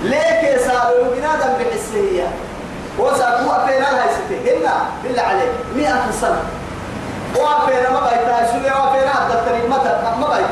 ليك 0.03 0.59
سالوا 0.59 1.15
بنادم 1.17 1.53
بحسية 1.65 2.29
وسأقوى 2.99 3.67
فينا 3.67 3.85
لها 3.85 4.07
ستة 4.13 4.57
هنا 4.59 4.75
بالله 5.05 5.23
عليك 5.23 5.53
مئة 5.77 6.11
سنة. 6.21 6.43
وأفينا 7.37 7.91
ما 7.91 8.01
بيتا 8.01 8.47
سوري 8.53 8.65
وافينا 8.81 9.11
حتى 9.11 9.35
التريد 9.35 9.71
متى 9.71 10.03
ما 10.21 10.27
بيتا 10.37 10.52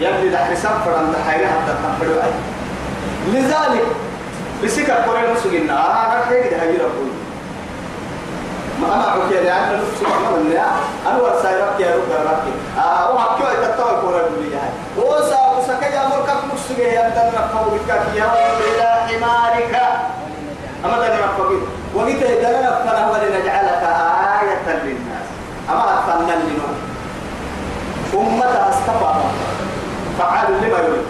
يبني 0.00 0.28
دحر 0.28 0.54
سفر 0.54 0.94
عند 0.98 1.14
حيرة 1.28 1.46
حتى 1.46 1.72
تنفر 1.82 2.22
لذلك 3.32 3.86
بسكة 4.64 4.94
قرآن 4.94 5.36
سجنا 5.44 5.72
آه 5.72 6.20
رحيك 6.20 6.50
ده 6.52 6.56
هجي 6.56 6.76
ربوي 6.76 7.10
ما 8.80 8.94
أنا 8.94 9.04
عكي 9.04 9.34
لأن 9.44 9.80
نفسي 9.80 10.04
ما 10.04 10.30
من 10.36 10.52
يا 10.52 10.66
أنا 11.06 11.18
ورساي 11.22 11.62
ربك 11.62 11.80
يا 11.80 11.94
رب 11.94 12.26
ربك 12.26 12.54
آه 12.78 13.14
وحكي 13.14 13.42
تتوى 13.56 13.90
القرآن 13.90 14.24
بلي 14.36 14.54
هاي 14.56 14.70
وسا 14.96 15.38
وسكا 15.58 15.86
يا 15.94 16.08
مركب 16.08 16.36
نفسي 16.54 16.82
يا 16.82 17.06
أنت 17.08 17.16
نفهم 17.34 17.64
بك 17.68 17.88
يا 18.16 18.24
إلى 18.58 18.88
حمارك 19.08 19.82
أما 20.84 20.98
ده 20.98 21.14
نفهم 21.14 21.60
وقيت 21.94 22.22
إذا 22.22 22.60
نفهم 22.62 23.10
ولنجعلك 23.10 23.82
آية 24.42 24.76
للناس 24.84 25.26
أما 25.70 25.84
أتفنن 25.94 26.28
لنا 26.28 26.68
أمة 28.14 28.68
أستفى 28.68 29.12
فعال 30.18 30.46
لما 30.62 30.78
يريد. 30.78 31.06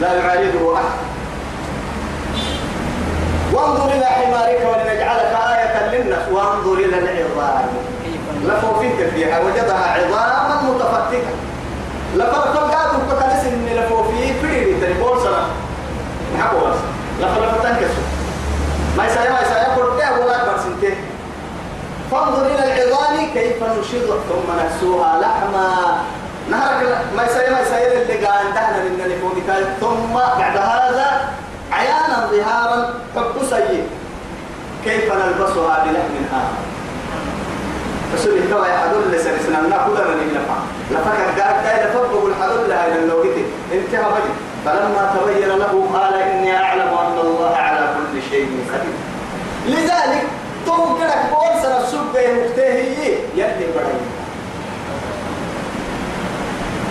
لا 0.00 0.14
يعارضه 0.14 0.74
أحد. 0.74 0.98
وانظر 3.52 3.84
إلى 3.84 4.06
حمارك 4.06 4.60
ولنجعلك 4.70 5.32
آية 5.54 5.90
للناس. 5.90 6.28
وانظر 6.32 6.74
إلى 6.74 6.98
العظام. 6.98 7.66
لفوفيك 8.44 9.08
فيها 9.14 9.40
وجدها 9.40 9.92
عظاما 9.94 10.62
متفتكة. 10.62 11.32
لفرق 12.16 12.56
قادوا 12.56 13.00
كتنس 13.10 13.44
إن 13.44 13.66
لفوفي 13.76 14.34
فريد 14.42 14.80
تنبول 14.80 15.22
سنة 15.22 15.46
نحبوا 16.38 16.68
بس 16.68 16.76
لفرق 17.20 17.62
تنكسوا 17.62 18.06
ما 18.96 19.06
يسايا 19.06 19.30
ما 19.30 19.40
يسايا. 19.40 19.74
قرده 19.76 20.24
ولا 20.24 20.42
أكبر 20.42 20.58
سنتين. 20.62 20.96
فانظر 22.10 22.46
إلى 22.46 22.64
العظام. 22.64 22.98
كيف 23.34 23.62
نشيط 23.62 24.08
ثم 24.08 24.48
نكسوها 24.64 25.20
لحما. 25.20 25.98
نهرك 26.50 26.98
ما 27.16 27.22
يسايا 27.24 27.50
ما 27.50 27.60
يسايا 27.60 28.02
اللي 28.02 28.26
قال 28.26 28.46
انتهنا 28.46 28.78
من 28.84 28.98
نلفونك 28.98 29.66
ثم 29.80 30.14
بعد 30.14 30.56
هذا 30.56 31.28
عيانا 31.72 32.28
ظهارا 32.32 32.94
حب 33.16 33.34
سيء. 33.50 33.86
كيف 34.84 35.12
نلبسها 35.12 35.84
بلحم 35.84 36.14
آخر؟ 36.32 36.58
فسوري 38.12 38.40
كوا 38.52 38.66
يا 38.66 38.78
حدول 38.78 39.12
لسنسنا 39.12 39.60
ناخذ 39.60 39.90
من 39.90 40.20
اللفع 40.22 40.54
لفك 40.90 41.40
قال 41.40 41.64
كاي 41.64 41.84
لفبق 41.84 42.24
الحدول 42.26 42.68
لها 42.70 42.86
إلى 42.86 42.98
اللوجتي 42.98 43.44
انتهى 43.72 44.02
بجي 44.10 44.32
فلما 44.64 45.14
تبين 45.16 45.48
له 45.48 45.88
قال 45.94 46.14
إني 46.14 46.56
أعلم 46.56 46.88
أن 46.88 47.18
الله 47.18 47.56
على 47.56 47.88
كل 47.96 48.22
شيء 48.30 48.48
قدير. 48.72 48.96
لذلك 49.66 50.22
توقعك 50.66 51.22
بول 51.30 51.62
سنة 51.62 51.80
سبقة 51.86 52.32
مكتهي 52.32 53.12
يلي 53.34 53.66
بدأي 53.74 54.00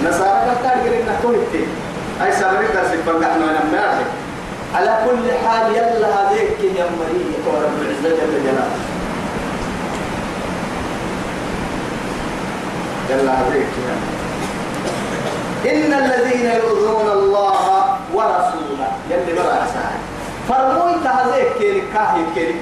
نصارى 0.09 0.41
كتار 0.61 0.71
قريبنا 0.71 1.13
كويتي 1.21 1.65
أي 2.23 2.31
ونمناك 3.41 4.05
على 4.75 4.97
كل 5.05 5.47
حال 5.47 5.75
يلا 5.75 6.07
هذيك 6.07 6.59
يا 6.75 6.85
مريم 6.99 7.33
ورب 7.47 7.81
العزة 7.81 8.15
جل 8.15 8.43
جلاله. 8.43 8.77
يلا 13.09 13.31
هذيك 13.31 13.67
إن 15.65 15.93
الذين 15.93 16.45
يؤذون 16.45 17.11
الله 17.11 17.97
ورسوله 18.13 18.91
يلي 19.09 19.33
برا 19.33 19.65
ساعة 19.73 19.97
فرمويت 20.49 21.07
كيري 21.59 21.83
كاهي 21.93 22.23
كيري 22.35 22.61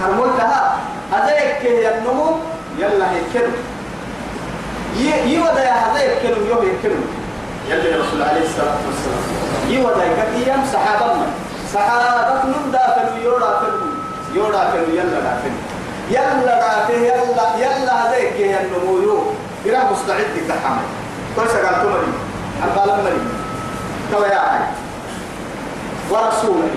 فرمولتها 0.00 0.78
هذاك 1.12 1.64
ينمو 1.64 2.36
يلا 2.78 3.10
هيكلم 3.10 3.71
يودا 5.00 5.64
يا 5.64 5.72
هذا 5.72 6.02
يكلم 6.02 6.46
يوم 6.50 6.62
يكلم 6.72 7.04
يلا 7.68 7.94
الرسول 7.94 8.22
عليه 8.22 8.44
الصلاة 8.44 8.76
والسلام. 8.86 9.22
يودا 9.68 10.04
يكتيم 10.04 10.64
صحابنا 10.72 11.26
صحابة 11.74 12.42
من؟ 12.44 12.72
دافن 12.72 13.22
يورا 13.24 13.60
فن 13.60 13.74
يورا 14.34 14.70
فن 14.70 14.94
يلا 14.94 15.20
دافن 15.20 15.54
يلا 16.10 16.58
دافن 16.60 17.04
يلا 17.04 17.46
يلا 17.58 17.94
هذاك 18.08 18.40
ينمو 18.40 18.98
يو 19.02 19.22
إلى 19.66 19.78
مستعد 19.92 20.34
كحمل 20.48 20.86
كل 21.36 21.48
سجل 21.48 21.74
تمري. 21.82 22.12
أقال 22.62 22.88
مري. 22.88 23.20
تو 24.12 24.24
يا 24.24 24.38
عي 24.38 24.60
ورسوله 26.10 26.74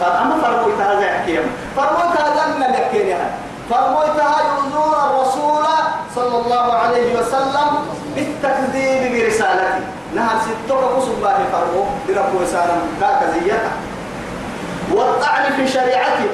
فأما 0.00 0.34
فرموت 0.42 0.80
هذا 0.80 1.00
يحكيهم 1.00 1.44
فرموت 1.76 2.16
هذا 2.20 2.42
من 2.58 2.74
يحكيهم 2.74 3.18
فرموتها 3.70 4.36
يؤذون 4.48 4.94
الرسول 5.10 5.64
صلى 6.14 6.36
الله 6.44 6.72
عليه 6.72 7.18
وسلم 7.18 7.68
بالتكذيب 8.16 9.12
برسالته. 9.12 10.02
نهر 10.14 10.36
ستوك 10.44 10.84
قصب 10.84 11.12
الله 11.12 11.38
فرمو 11.52 11.84
برب 12.08 12.42
وسالم 12.42 12.80
كاكزيته 13.00 13.70
والطعن 14.92 15.52
في 15.56 15.68
شريعته 15.68 16.28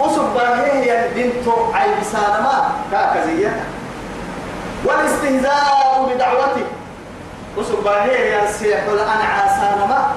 قصب 0.00 0.36
هي 0.36 1.08
بنت 1.14 1.48
عيب 1.74 2.02
سالما 2.12 2.70
كاكزيته 2.92 3.64
والاستهزاء 4.84 6.08
بدعوته 6.14 6.66
قصب 7.56 7.86
هي 7.86 8.48
سيح 8.52 8.84
الأنعى 8.84 9.48
سالما 9.48 10.12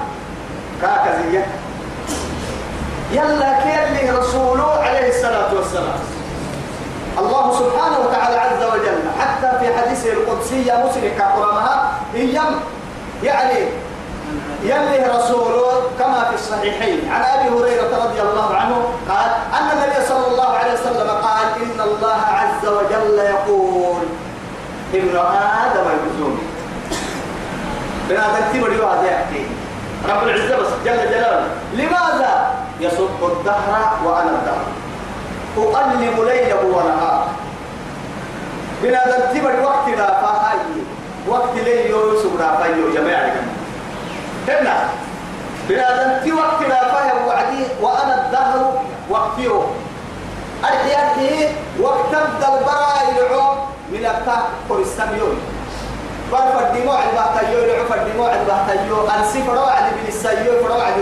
كاكزيته 0.82 1.46
يلا 3.12 3.52
كيلي 3.62 4.10
رسوله 4.10 4.70
عليه 4.72 5.08
الصلاة 5.08 5.54
والسلام 5.54 5.98
الله 7.18 7.52
سبحانه 7.52 7.98
وتعالى 7.98 8.36
عز 8.36 8.62
وجل 8.64 9.00
حتى 9.20 9.58
في 9.60 9.66
القدسية 10.56 10.84
مسلك 10.84 11.16
كرمها 11.16 11.92
إيام 12.14 12.60
يعني 13.22 13.58
يلي 14.62 15.06
رسوله 15.16 15.82
كما 15.98 16.24
في 16.24 16.34
الصحيحين. 16.34 17.12
عن 17.12 17.22
أبي 17.22 17.48
هريرة 17.48 18.04
رضي 18.04 18.22
الله 18.22 18.54
عنه 18.54 18.76
قال 19.08 19.30
أن 19.60 19.78
النبي 19.78 20.06
صلى 20.08 20.26
الله 20.26 20.48
عليه 20.48 20.72
وسلم 20.72 21.08
قال 21.08 21.46
إن 21.62 21.80
الله 21.80 22.20
عز 22.32 22.68
وجل 22.68 23.18
يقول 23.18 24.02
ابن 24.94 25.16
آدم 25.16 25.86
يجوزون 25.90 26.38
بنادم 28.08 28.44
تبري 28.52 28.76
هذا 28.76 29.10
يحكي. 29.10 29.46
رب 30.08 30.22
العزة 30.22 30.56
بس 30.56 30.68
جل 30.84 30.96
جلاله. 30.96 31.48
لماذا 31.72 32.54
يصب 32.80 33.22
الدهر 33.22 33.98
وأنا 34.04 34.30
الدهر؟ 34.30 34.66
أقلب 35.58 36.20
ليله 36.20 36.64
ونهاره 36.64 37.26
بنادم 38.82 39.20
تبر 39.34 39.60
وقت 39.64 39.88
لا 39.98 40.20
فهاي 40.20 40.58
وقت 41.28 41.54
ليل 41.64 41.90
يوسف 41.90 42.40
لا 42.40 42.56
فايو 42.56 42.94
جماعة 42.94 43.32
هنا 44.48 44.88
بنادم 45.68 46.24
تي 46.24 46.32
وقت 46.32 46.62
لا 46.68 46.80
فاي 46.92 47.26
وعدي 47.26 47.62
وأنا 47.80 48.26
الدهر 48.26 48.82
وقتيو 49.10 49.64
أرحياته 50.64 51.54
وقت 51.80 52.12
الدلبرا 52.14 53.18
يلعو 53.18 53.54
من 53.92 53.98
الكهف 53.98 54.46
كريستانيون 54.68 55.36
برفع 56.32 56.60
الدموع 56.66 56.98
البحتيو 57.02 57.58
يلعو 57.58 57.84
فالدموع 57.86 58.30
البحتيو 58.32 59.08
أنسي 59.08 59.42
فروعد 59.42 59.82
بن 59.82 60.08
السيو 60.08 60.64
فروعد 60.64 60.94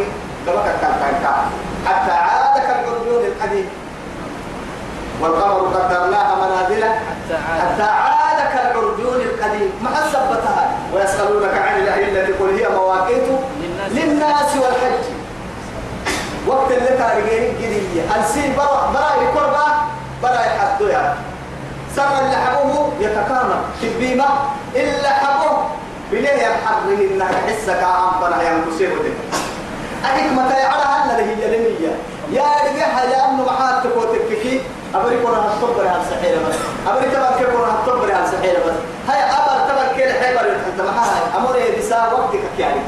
دمك 0.46 0.66
الكهف 0.74 1.02
حتى 1.86 2.12
عاد 2.12 2.60
كالعرجون 2.60 3.24
القديم. 3.24 3.68
والقمر 5.20 5.78
قدرناها 5.78 6.34
منازل 6.34 6.84
حتى 7.30 7.82
عاد. 7.82 8.14
كالعرجون 8.54 9.20
القديم. 9.20 9.72
ما 9.82 9.90
ثبتها. 9.90 10.70
ويسألونك 10.94 11.58
عن 11.58 11.78
الأهلة 11.80 12.34
قل 12.40 12.58
هي 12.58 12.68
مواقيت 12.68 13.24
للناس. 13.90 14.56
والحج. 14.56 15.04
وقت 16.46 16.70
اللي 16.70 16.98
تارجين 16.98 17.54
جدية. 17.60 18.02
السين 18.20 18.56
برا 18.56 18.90
برا 18.94 19.22
القربة 19.22 19.66
برا 20.22 20.40
يحدو 20.40 20.86
يا. 20.86 21.16
سر 21.96 22.18
اللي 22.22 22.36
حبوه 22.36 22.92
يتكامل. 23.00 23.60
في 23.80 23.86
البيمة 23.88 24.24
إلا 24.74 25.08
حبوه 25.08 25.66
بليه 26.12 26.30
يحرره 26.30 27.00
إنها 27.10 27.28
حسك 27.46 27.82
عام 27.82 28.20
بنا 28.20 28.42
ينقصيه 28.42 28.88
أحكمة 30.04 30.56
يعرها؟ 30.56 31.04
أن 31.04 31.28
هي 31.28 31.56
لمية 31.58 31.94
يا 32.30 32.42
رجع 32.42 33.04
يا 33.04 33.30
أمن 33.30 33.44
محاتك 33.44 33.96
وتككي 33.96 34.60
أبري 34.94 35.16
كنا 35.22 35.38
هتطبر 35.38 35.88
على 35.88 36.00
السحيرة 36.02 36.38
بس. 36.48 36.54
أبري 36.88 37.10
تبقى 37.10 37.38
كي 37.38 37.44
كنا 37.44 37.74
هتطبر 37.74 38.12
على 38.14 38.24
السحيرة 38.24 38.58
بس. 38.66 38.78
هاي 39.08 39.22
أبر 39.38 39.68
تبقى 39.68 39.94
كي 39.96 40.04
الحبر 40.10 40.46
أنت 40.72 40.80
معها 40.80 41.38
أمور 41.38 41.56
يدسا 41.56 42.12
وقتك 42.12 42.40
يعني 42.58 42.80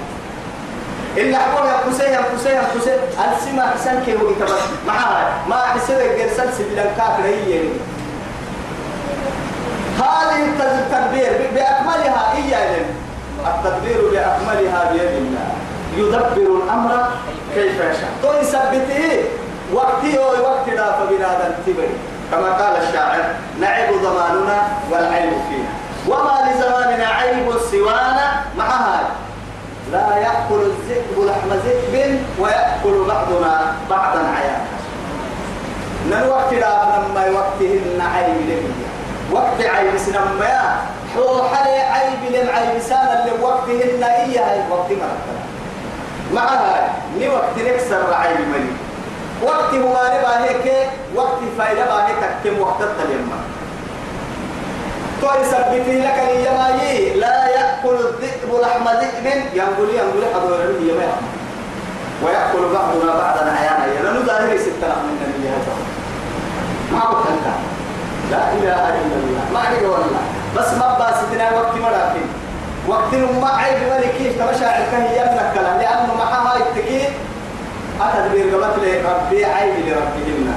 إلا 1.16 1.38
حقول 1.38 1.66
يا 1.66 1.76
كسي 1.90 2.02
يا 2.02 2.20
كسي 2.34 2.48
يا 2.48 2.62
كسي 2.74 2.94
السما 3.36 3.70
حسن 3.74 4.02
كي 4.06 4.12
هو 4.12 4.30
يتبس 4.30 4.62
معها 4.86 5.32
ما 5.48 5.56
حسب 5.56 5.94
غير 5.94 6.28
سلسل 6.28 6.64
لنكاك 6.72 7.20
هي 7.24 7.60
هذه 9.98 10.44
التدبير 10.44 11.50
بأكملها 11.54 12.32
إياه 12.36 12.84
التدبير 13.46 14.00
بأكملها 14.12 14.92
بيد 14.92 15.00
الله. 15.00 15.48
يدبر 15.96 16.64
الأمر 16.64 17.08
كيف 17.54 17.74
يشاء. 17.74 18.10
تو 18.22 18.32
يثبته. 18.40 19.24
وقتي 19.72 20.18
أو 20.18 20.42
وقت 20.42 20.68
لا 20.68 20.92
فبنادم 20.92 21.54
تبري 21.66 21.96
كما 22.30 22.52
قال 22.52 22.82
الشاعر 22.82 23.24
نعيب 23.60 24.02
ضماننا 24.02 24.68
والعيب 24.90 25.32
فينا. 25.48 25.72
وما 26.08 26.50
لزماننا 26.50 27.06
عيب 27.06 27.52
سوانا 27.70 28.42
معها 28.58 29.00
لا 29.92 30.16
يأكل 30.16 30.60
الذئب 30.62 31.26
لحم 31.26 31.50
ذئب 31.64 32.20
ويأكل 32.38 33.04
بعضنا 33.08 33.74
بعضا 33.90 34.18
عيانا. 34.18 34.66
نن 36.10 36.28
وقت 36.28 36.52
لا 36.52 36.82
لما 36.84 37.26
وقتهن 37.34 38.00
عيب 38.14 38.36
لمية 38.40 38.86
وقت 39.32 39.60
عيب 39.60 39.98
سنما 39.98 40.76
حو 41.14 41.42
حلي 41.54 41.80
عيب 41.80 42.32
لم 42.32 42.48
عيب 42.48 42.80
سانا 42.82 43.24
اللي 43.24 43.42
وقتهن 43.42 44.02
إياه 44.02 44.70
وقت 44.70 44.90
مرتبة. 44.90 45.42
معها 46.34 46.90
ني 47.18 47.28
وقت 47.28 47.58
نكسر 47.58 48.14
عيب 48.14 48.40
مني 48.40 48.85
وقت 49.42 49.74
مغاربة 49.74 50.28
هيك 50.44 50.88
وقت 51.14 51.38
فايدة 51.58 51.84
باهي 51.84 52.12
تكتم 52.22 52.60
وقت 52.60 52.80
التلمة 52.80 53.36
توي 55.20 55.44
سبته 55.44 55.92
لك 55.92 56.18
اليمايي 56.30 57.20
لا 57.20 57.46
يأكل 57.48 57.94
الذئب 57.94 58.50
لحم 58.62 58.88
ذئب. 58.88 59.26
ينقل 59.54 59.88
ينقل 59.94 60.34
حضور 60.34 60.58
اليماء 60.64 61.18
ويأكل 62.22 62.62
بعضنا 62.74 63.14
بعضا 63.18 63.50
عيانا 63.60 63.86
لأنه 63.92 64.20
ظاهر 64.26 64.58
ستة 64.58 64.88
من 64.88 65.18
النبي 65.24 65.48
ما 66.92 67.00
قلت 67.00 67.26
أنت 67.26 67.46
لا 68.30 68.52
إله 68.52 68.88
إلا 68.88 69.16
الله. 69.16 69.44
ما 69.54 69.60
عليك 69.60 69.82
والله 69.82 70.20
بس 70.56 70.72
ما 70.72 70.98
باستنا 70.98 71.50
وقت 71.58 71.74
مراكين 71.74 72.28
وقت 72.88 73.14
ما 73.42 73.48
عيب 73.48 73.78
ملكي 73.92 74.32
تمشاعر 74.38 74.82
كهي 74.92 75.16
يملك 75.16 75.50
كلام 75.54 75.78
لأنه 75.78 76.14
معها 76.18 76.56
التكيد 76.56 77.08
أتدبير 78.00 78.54
قبط 78.54 78.78
لي 78.78 79.00
ربي 79.00 79.44
عيب 79.44 79.74
لربهن. 79.86 80.54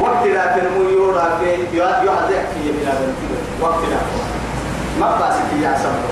وقت 0.00 0.26
لا 0.26 0.56
تنمو 0.56 0.90
يورا 0.90 1.38
في 1.40 1.78
يحزق 1.78 2.44
في 2.54 2.72
بلاد 2.72 3.14
وقت 3.60 3.82
لا. 3.90 4.00
ما 5.00 5.08
باسك 5.20 5.50
يا 5.62 5.78
سبب. 5.82 6.04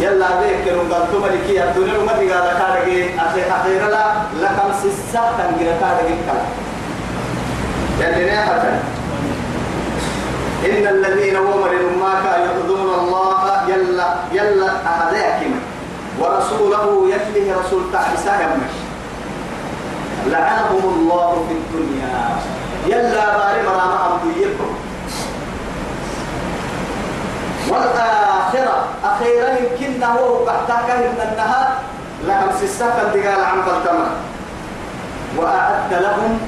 يلا 0.00 0.28
ذيك 0.42 0.64
كانوا 0.64 0.82
قالوا 0.90 1.20
ملكي 1.22 1.64
الدنيا 1.64 1.98
وما 1.98 2.12
تقال 2.12 2.58
كارجي 2.58 3.20
أخي 3.20 3.42
أخيرا 3.50 3.88
لا 3.90 4.04
لكم 4.42 4.68
سسا 4.82 5.22
تنجر 5.38 5.72
كارجي 5.80 6.14
كلا. 6.26 6.44
يعني 8.00 8.24
نعمة 8.24 8.80
إن 10.64 10.86
الذين 10.86 11.36
ومروا 11.36 11.90
ما 12.00 12.36
يؤذون 12.46 12.94
الله. 13.00 13.32
يلا 13.68 14.14
يلا 14.32 14.70
أهداكم 14.92 15.52
ورسوله 16.20 16.84
يفله 17.08 17.46
رسول 17.60 17.82
تعيسى 17.92 18.32
يمشي 18.42 18.81
لعنهم 20.26 20.84
الله 20.94 21.46
في 21.48 21.54
الدنيا. 21.54 22.16
يلا 22.86 23.36
باري 23.38 23.62
مرام 23.62 23.92
أمضيكم 24.12 24.70
والآخرة 27.68 28.84
أخيرا 29.04 29.48
يمكن 29.48 30.02
هو 30.02 30.44
بحتاك 30.44 30.88
من 30.90 31.28
النهار 31.32 31.68
لهم 32.26 32.48
سساك 32.60 32.94
الدقال 33.02 33.44
عن 33.44 33.62
فالتمر. 33.62 34.10
وأعدت 35.38 35.92
لهم 35.92 36.38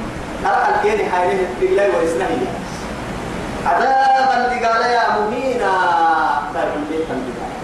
أرى 0.46 0.74
الكين 0.74 1.10
حينه 1.12 1.48
بالله 1.60 1.88
وإسنهي 1.96 2.46
عذابا 3.66 4.36
الدقال 4.36 4.82
يا 4.90 5.04
مهينا. 5.18 5.74
البيت 6.54 7.08
الدقال 7.10 7.54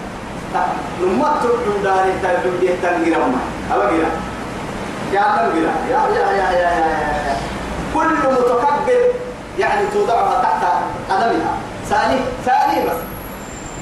نمت 1.01 1.43
تبدو 1.43 1.83
داري 1.83 2.11
البيت 2.45 2.85
الدقال 2.85 3.33
أبا 3.71 3.85
قيرا 3.89 4.11
يا 5.11 5.21
تنقل. 5.21 5.65
يا 5.89 6.01
يا 6.15 6.31
يا 6.31 6.51
يا 6.51 6.69
يا 6.71 7.35
كل 7.95 8.07
متكبر 8.07 9.01
يعني 9.59 9.81
توضعها 9.93 10.41
تحت 10.43 10.63
قدمها. 11.09 11.53
ثاني 11.89 12.17
ثاني 12.45 12.85
بس. 12.87 12.97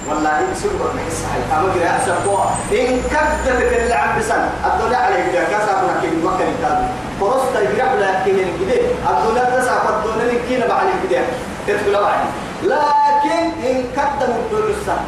والله 0.09 0.39
يصير 0.51 0.71
بحس 0.71 1.23
حي 1.31 1.57
أما 1.59 1.73
كده 1.75 1.89
أحسن 1.89 2.15
قوة 2.25 2.45
إن 2.71 3.01
كدتك 3.11 3.77
اللي 3.81 3.93
عم 3.93 4.19
بسنة. 4.19 4.49
الدنيا 4.65 4.97
عليك 4.97 5.25
ده 5.33 5.43
كسر 5.43 5.77
لك 5.87 6.09
المكان 6.13 6.47
التالي 6.47 6.87
فرص 7.21 7.41
تجرح 7.53 7.93
لك 7.93 8.27
الجديد. 8.27 8.85
الدنيا 9.09 9.43
تسعى 9.43 9.79
فالدنيا 9.87 10.33
لكينا 10.33 10.67
بعد 10.67 10.85
الجديد. 11.03 11.25
تدخل 11.67 12.01
بعد 12.01 12.19
لكن 12.63 13.67
إن 13.67 13.83
كدتك 13.95 14.35
الدنيا 14.45 14.75
السنة. 14.81 15.05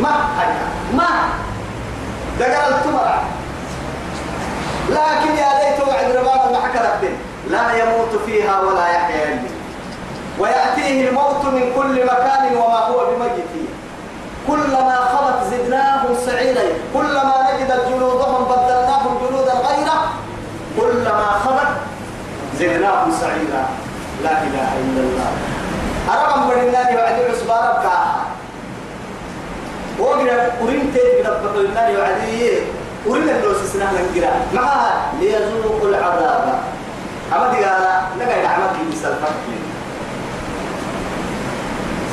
ما 0.00 0.08
حاجة 0.38 0.64
ما؟ 0.94 1.08
دقال 2.40 2.84
تمرع 2.84 3.22
لكن 4.90 5.36
يا 5.36 5.50
ليت 5.60 5.88
وعد 5.88 6.16
رباب 6.16 6.52
ما 6.52 6.60
حكى 6.60 6.78
لا 7.50 7.82
يموت 7.82 8.22
فيها 8.26 8.60
ولا 8.60 8.86
يحيا 8.88 9.42
ويأتيه 10.38 11.08
الموت 11.08 11.44
من 11.44 11.72
كل 11.76 12.04
مكان 12.04 12.56
وما 12.56 12.78
هو 12.78 13.06
بميت. 13.10 13.48
كلما 14.48 14.96
خبت 14.96 15.50
زدناهم 15.50 16.16
سعيرا. 16.26 16.62
كلما 16.94 17.34
نجد 17.52 17.72
جلودهم 17.88 18.44
بدلناهم 18.44 19.18
جلودا 19.28 19.52
غيره. 19.52 19.98
كلما 20.80 21.26
خبت 21.44 21.68
زدناهم 22.58 23.12
سعيرا. 23.20 23.64
لا 24.24 24.30
إله 24.30 24.68
إلا 24.82 25.00
الله. 25.00 25.30
أرغم 26.08 26.48
من 26.48 26.58
الله 26.60 26.96
وعدي 26.96 27.22
عصبارك 27.30 27.84
وقرأ 29.98 30.50
قرين 30.60 30.92
تيت 30.94 31.26
بدبط 31.26 31.56
الله 31.56 31.98
وعدي. 31.98 32.77
قرين 33.08 33.28
اللوس 33.28 33.56
سنة 33.72 33.92
من 33.92 34.04
قرا 34.14 34.32
معها 34.54 35.12
ليذوقوا 35.20 35.88
العذاب. 35.88 36.60
أما 37.32 37.52
دي 37.52 37.64
قال 37.64 37.84
نقا 38.18 38.38
يدعمك 38.38 38.76
لسلفك 38.92 39.36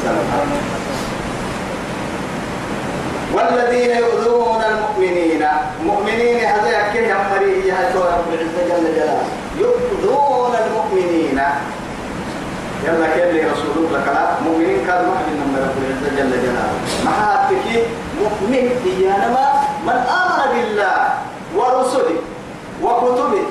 سلفك. 0.03 0.47
والذين 3.33 3.91
يؤذون 3.97 4.61
المؤمنين 4.63 5.47
مؤمنين 5.85 6.37
هذا 6.45 6.69
يكيه 6.69 7.13
مريه 7.31 7.73
هاي 7.73 7.93
رب 7.93 8.29
العزة 8.33 8.61
جل 8.69 8.95
جلاله. 8.95 9.23
يؤذون 9.59 10.53
المؤمنين. 10.65 11.39
يلا 12.85 13.07
كيف 13.15 13.33
لي 13.33 13.41
رسول 13.51 13.75
الله 13.77 14.01
كلا؟ 14.05 14.25
مؤمنين 14.45 14.79
كان 14.87 15.09
واحد 15.09 15.25
من 15.31 15.57
رب 15.65 15.77
العزة 15.83 16.09
جل 16.17 16.31
جلاله. 16.43 16.79
ما 17.05 17.11
هاتك 17.11 17.67
مؤمن 18.21 18.65
إيانا 18.85 19.64
من 19.85 19.97
آمن 20.21 20.41
بالله 20.53 20.97
ورسله 21.55 22.17
وكتبه 22.83 23.45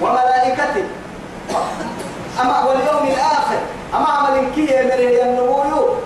وملائكته 0.00 0.84
أما 2.40 2.64
واليوم 2.64 3.04
الآخر 3.06 3.60
أما 3.94 4.08
عمل 4.08 4.46
كي 4.54 4.62
يمره 4.62 5.10
ينمو 5.20 5.62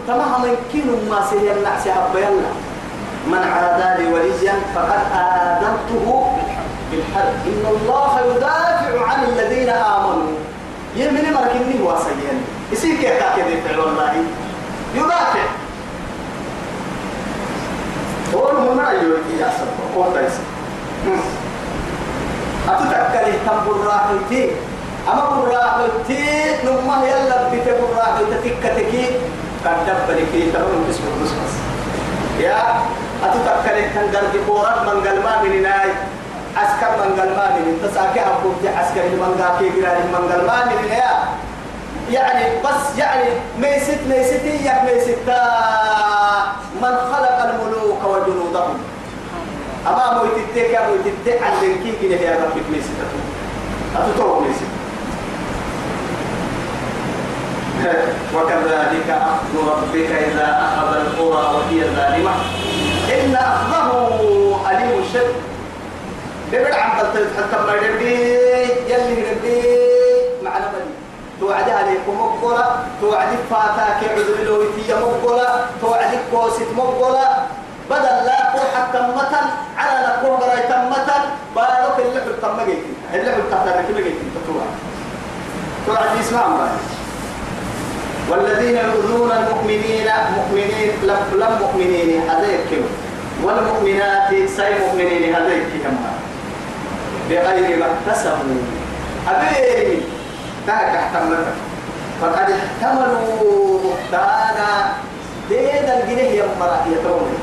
تمام 0.09 0.43
من 0.43 0.57
كي 0.73 0.83
ما 1.11 1.21
سيهن 1.31 1.63
نعسها 1.65 2.09
بيلا 2.15 2.51
من 3.27 3.43
عادى 3.53 4.03
لي 4.03 4.13
وليا 4.13 4.55
فقد 4.75 5.03
آذنته 5.13 6.07
بالحرب. 6.91 7.35
إن 7.47 7.65
الله 7.75 8.13
يدافع 8.31 9.07
عن 9.09 9.25
الذين 9.25 9.69
آمنوا. 9.69 10.37
يمني 10.97 11.31
مركني 11.31 11.79
سيئا 11.79 12.35
يصير 12.73 12.95
كيف 12.97 13.19
كذا 13.37 13.61
فعل 13.65 13.81
والله 13.81 14.13
يدافع. 14.95 15.47
هو 18.37 18.51
المهم 18.51 18.81
أيوة 18.81 19.19
يا 19.41 19.51
سبب 19.59 19.97
هو 19.97 20.13
تايس 20.15 20.33
أتذكر 22.69 23.33
تنبر 23.47 23.87
راحتي 23.87 24.51
أما 25.13 25.43
براحتي 25.43 26.25
نمه 26.65 27.05
يلا 27.05 27.49
بيت 27.51 27.65
براحتي 27.81 28.25
تكتكي 28.45 29.07
قد 29.65 29.77
دبلك 29.87 30.53
تمام 30.55 30.85
تسمع 30.89 31.13
بس 31.23 31.33
يا 32.41 32.59
أتتكلم 33.25 33.91
كان 33.95 34.07
قرد 34.15 34.35
كورات 34.47 34.79
من 34.83 35.07
قال 35.07 35.23
ما 35.23 35.43
من 35.43 35.63
ناي 35.63 35.91
عسكر 36.57 36.91
من 36.99 37.21
قال 37.21 37.29
ما 37.37 37.51
من 37.57 37.79
تساكي 37.83 38.21
أبوك 38.21 38.77
عسكر 38.77 39.03
من 39.03 39.43
قال 39.43 39.59
كي 39.59 39.81
قرار 39.81 39.99
من 40.13 40.33
قال 40.33 40.47
ما 40.47 40.65
من 40.65 40.89
يا 40.93 41.26
يعني 42.11 42.45
بس 42.65 42.99
يعني 42.99 43.25
ميست 43.59 43.99
ميستي 44.09 44.65
يا 44.65 44.85
ميستا 44.85 45.43
من 46.83 46.97
خلق 47.13 47.39
الملوك 47.43 48.05
وجنودهم. 48.05 48.79
أما 49.87 50.19
مويتتك 50.23 50.71
يا 50.71 50.89
مويتتك 50.89 51.43
عن 51.43 51.53
كده 52.03 52.15
يا 52.15 52.35
رب 52.35 52.71
ميستا 52.73 53.07
أتتوه 53.97 54.41
ميستا 54.41 54.67
وكذلك 58.35 59.11
أخذ 59.11 59.69
ربك 59.69 60.11
إذا 60.11 60.59
أخذ 60.63 60.97
القرى 60.97 61.55
وهي 61.55 61.81
ظالمة 61.97 62.31
إن 63.15 63.35
أخذه 63.35 64.61
أليم 64.71 65.03
الشد 65.03 65.35
دبر 66.53 66.75
عم 66.75 66.91
حتى 66.91 67.63
ما 67.67 67.75
يلي 67.75 68.39
نبني 68.89 69.96
توعد 71.41 71.69
عليكم 71.71 72.13
مقبلة 72.21 72.67
توعد 73.01 73.29
فاتاك 73.51 74.01
عذر 74.11 74.45
لويتي 74.45 74.95
مقبلة 74.95 75.67
توعد 75.81 76.19
كوسيت 76.33 76.69
مقبلة. 76.77 77.47
بدل 77.91 78.17
لا 78.27 78.51
قول 78.53 78.67
حتى 78.77 78.99
متن 78.99 79.47
على 79.79 80.07
نقول 80.07 80.37
براي 80.41 80.63
تمتن 80.63 81.23
بارك 81.57 81.97
اللي 81.99 82.21
حل 82.21 82.41
تم 82.43 82.59
جيتي 82.67 82.91
اللي 83.15 83.31
حل 83.33 83.51
تحت 83.51 83.69
ركب 83.69 83.97
جيتي 83.97 84.27
تتوعد 84.35 84.73
توعد. 85.87 86.19
اسمع 86.21 86.47
والذين 88.31 88.77
يؤذون 88.77 89.31
المؤمنين 89.33 90.09
مؤمنين 90.37 90.91
لم 91.33 91.59
مؤمنين 91.61 92.31
هذا 92.31 92.47
يكلم 92.47 92.89
والمؤمنات 93.43 94.49
سي 94.57 94.75
مؤمنين 94.87 95.35
هذا 95.35 95.53
يكلم 95.55 95.99
بغير 97.31 97.79
ما 97.79 97.87
اكتسبوا. 97.87 98.63
أبي! 99.29 100.16
تاك 100.67 100.97
احتملت 100.97 101.47
فقد 102.23 102.51
احتملوا 102.51 103.79
بهتانا 103.83 104.93
ديدا 105.49 106.03
الجنيه 106.03 106.43
يمرا 106.43 106.87
يترون 106.87 107.35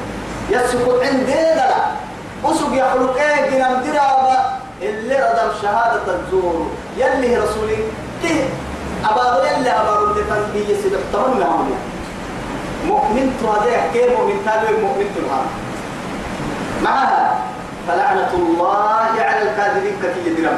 يسكت 0.49 0.99
عند 1.03 1.25
ديدا 1.25 1.69
أسوق 2.45 2.73
يخلق 2.73 3.17
إيه 3.17 3.49
جنام 3.49 3.81
درابة. 3.81 4.39
اللي 4.81 5.15
ردم 5.15 5.51
شهادة 5.61 6.15
الزور. 6.15 6.71
يلي 6.97 7.37
رسولي. 7.37 7.77
كيه 8.23 8.43
أبارو 9.05 9.43
يلا 9.43 9.81
أبارو 9.81 10.05
اللي 10.05 10.23
تنبيه 10.23 10.81
سيدك 10.81 10.99
تمنى 11.13 11.43
عمي 11.43 11.75
مؤمن 12.87 13.37
تهديه 13.43 13.91
كيف 13.93 14.19
مؤمن 14.19 14.41
تابع 14.45 14.71
مؤمن 14.71 15.07
تلها 15.15 15.41
معها. 16.83 17.37
فلعنة 17.87 18.33
الله 18.33 19.07
على 19.19 19.41
الكاذبين 19.41 19.95
كتي 20.03 20.29
يدير 20.29 20.49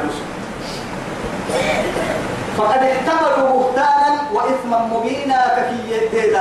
فقد 2.58 2.82
احتملوا 2.82 3.48
بهتانا 3.48 4.16
وإثما 4.32 4.78
مبينا 4.78 5.48
ككي 5.56 5.92
يدير 5.92 6.38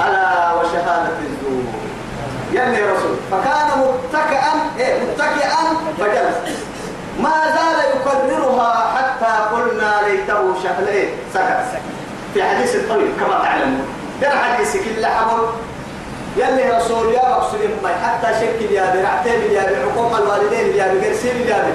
ألا 0.00 0.52
وشهادة 0.52 1.18
الزور. 1.22 1.64
يلي 2.52 2.82
رسول. 2.82 3.16
فكان 3.30 3.68
متكئا 3.78 4.52
إيه 4.78 5.02
متكئا 5.02 5.62
فجلس. 5.98 6.58
ما 7.20 7.34
زال 7.54 7.96
يكررها 7.96 8.92
حتى 8.96 9.54
قلنا 9.54 9.92
ليته 10.06 10.62
شهلين 10.62 11.08
سكت. 11.34 11.64
في 12.34 12.42
حديث 12.42 12.74
الطويل 12.74 13.12
كما 13.20 13.38
تعلمون. 13.42 13.86
ده 14.20 14.30
حديث 14.30 14.76
كل 14.76 15.06
حمر 15.06 15.52
يلي 16.36 16.70
رسول 16.76 17.12
يا 17.12 17.28
مقصود 17.28 17.60
حتى 18.04 18.34
شكل 18.40 18.72
يا 18.72 18.94
برعتين 18.94 19.52
يا 19.52 19.62
بعقوق 19.70 20.16
الوالدين 20.16 20.76
يا 20.76 20.94
بقرسين 20.94 21.48
يا 21.48 21.54
في 21.54 21.72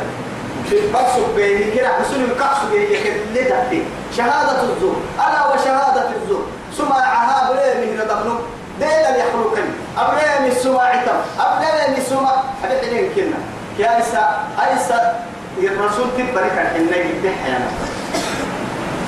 مقصود 0.94 1.36
بيني 1.36 1.72
كده 1.72 1.88
حسن 1.88 2.24
القصد 2.24 2.74
يخلي 2.74 3.84
شهادة 4.18 4.64
الزور. 4.64 4.96
ألا 5.16 5.48
وشهادة 5.54 6.10
الزور. 6.16 6.46
سماعها 6.78 7.52
بليه 7.52 7.86
من 7.86 8.04
ضمنه 8.08 8.40
ديلا 8.80 9.18
يخلقني. 9.18 9.72
أبليه 9.98 10.48
من 10.48 10.56
سماعتم 10.64 11.18
أبليه 11.40 11.88
من 11.98 12.04
سماع 12.10 12.44
حبيت 12.64 13.16
كنا. 13.16 13.38
يا 13.80 14.00
إسا 14.00 14.38
أيسا 14.68 15.26
الرسول 15.58 16.06
تبرك 16.18 16.52
الحنة 16.52 16.98
يبدح 16.98 17.38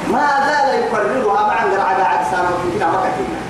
ما 0.08 0.28
زال 0.48 0.84
يكررها 0.84 1.48
مع 1.48 1.64
الرعاة 1.64 2.04
عدسان 2.04 2.46
وكنا 2.46 2.88
كتبنا. 3.04 3.42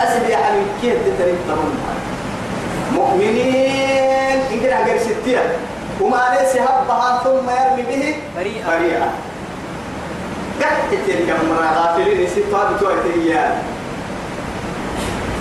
أسد 0.00 0.28
يا 0.28 0.36
حبيب 0.36 0.66
كيف 0.82 0.94
تتريد 0.94 1.38
تمام 1.48 1.74
مؤمنين. 2.92 4.40
إنك 4.52 4.64
أجر 4.64 4.98
ستية 4.98 5.56
وما 6.00 6.22
ليس 6.40 6.56
هبها 6.56 7.20
ثم 7.24 7.50
يرمي 7.50 7.82
به 7.82 8.16
بريئة. 8.36 8.66
بريئة. 8.66 9.10
قد 10.62 10.98
تلك 11.06 11.36
المرة 11.42 11.68
غافلين 11.76 12.28
ستة 12.28 12.72
بتوع 12.72 12.92
تريال. 13.04 13.52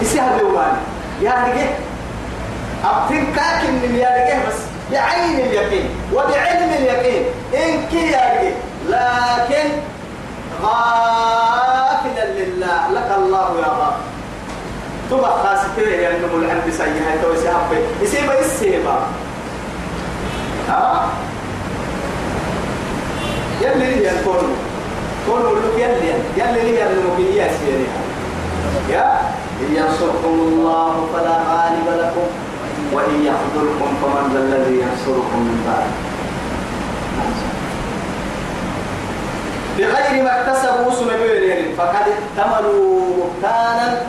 يسيها 0.02 0.38
بيومان 0.38 0.76
يا 1.22 1.32
رجل 1.32 1.70
أبتن 2.86 3.26
كاكن 3.36 3.74
من 3.74 3.96
يا 3.96 4.10
رجل 4.10 4.50
بس 4.50 4.60
بعين 4.92 5.40
اليقين 5.40 5.90
وبعلم 6.14 6.70
اليقين. 6.74 7.24
إن 7.54 7.88
كي 7.92 8.16
لكن 8.90 9.70
غاب 10.64 12.06
الله 12.16 12.88
لك 12.92 13.10
الله 13.18 13.60
يا 13.60 13.68
رب. 13.68 13.94
تبقى 15.12 15.32
خاصته 15.44 15.90
يعني 15.90 16.18
العبد 16.18 16.70
سيها 16.78 17.16
توسي 17.24 17.50
حبي 17.50 17.78
يسيبا 18.02 18.40
يسيبا 18.40 19.00
ها 20.72 21.08
يلي 23.62 23.96
لي 23.96 24.10
الكون 24.12 24.56
كون. 25.26 25.42
لك 25.42 25.76
يلي. 25.78 26.14
يلي 26.38 26.72
لي 26.72 26.84
المبينية 26.88 27.52
سيري. 27.60 27.88
يا 28.90 29.20
إن 29.62 29.76
ينصركم 29.76 30.34
الله 30.48 30.94
فلا 31.14 31.36
غالب 31.52 31.88
لكم 32.02 32.28
وإن 32.94 33.16
يخذلكم 33.30 33.90
فمن 34.02 34.26
ذا 34.34 34.40
الذي 34.40 34.76
ينصركم 34.84 35.40
من 35.48 35.58
بعد. 35.68 35.90
بغير 39.78 40.24
ما 40.24 40.32
اكتسبوا 40.42 40.92
سنبيل 40.92 41.76
فقد 41.78 42.06
احتملوا 42.14 43.16
بهتانا. 43.18 44.02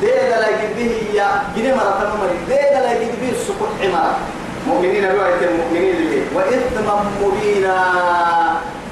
ديدا 0.00 0.40
لا 0.40 0.48
يجده 0.48 0.92
يا 1.14 1.28
جنيه 1.56 1.74
مرة 1.74 1.92
تمام 2.00 2.30
ديدا 2.48 2.80
لا 2.80 2.92
يجد 2.92 3.20
به 3.20 3.30
السكوت 3.30 3.68
حمارة 3.82 4.16
مؤمنين 4.66 5.04
بوايت 5.08 5.42
المؤمنين 5.42 5.96
اللي 5.96 6.22
وإثما 6.34 7.04
مبينا 7.22 7.76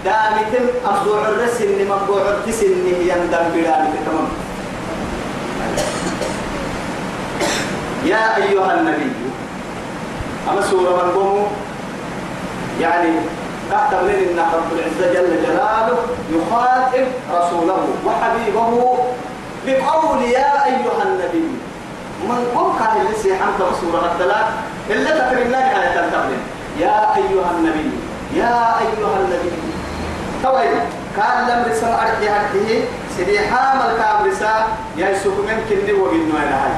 دامتم 0.04 0.64
أبوع 0.86 1.28
الرسل 1.28 1.84
مبوع 1.88 2.22
التسن 2.28 2.86
يندم 2.86 3.44
بلاد 3.54 3.88
تمام. 4.06 4.28
يا 8.04 8.36
أيها 8.36 8.74
النبي 8.80 9.12
أما 10.50 10.60
سورة 10.62 10.90
من 11.04 11.46
يعني 12.80 13.08
تحت 13.70 13.94
من 13.94 14.10
إن 14.10 14.38
رب 14.54 14.72
العزة 14.72 15.12
جل 15.14 15.42
جلاله 15.42 15.98
يخاطب 16.30 17.06
رسوله 17.34 17.88
وحبيبه 18.06 18.98
بقول 19.66 20.22
يا 20.22 20.64
أيها 20.66 21.02
النبي 21.04 21.48
من 22.28 22.44
قم 22.56 22.78
كان 22.78 23.06
اللي 23.06 23.36
حمد 23.36 23.60
سورة 23.80 24.12
الثلاث؟ 24.14 24.46
إلا 24.90 25.10
الله 25.46 25.56
على 25.74 25.86
تنتقل 25.94 26.36
يا 26.80 27.16
أيها 27.16 27.50
النبي 27.58 27.90
يا 28.34 28.54
أيها 28.80 29.14
النبي. 29.20 29.52
طويل 30.44 30.78
كان 31.16 31.48
لم 31.48 31.64
رسل 31.70 31.86
أرحي 31.86 32.28
حامل 33.50 33.96
كام 33.98 34.30
رسال 34.30 34.62
يا 34.96 35.08
يسوك 35.10 35.38
من 35.38 35.58
كني 35.68 35.92
وبنو 35.92 36.36
هاي. 36.36 36.72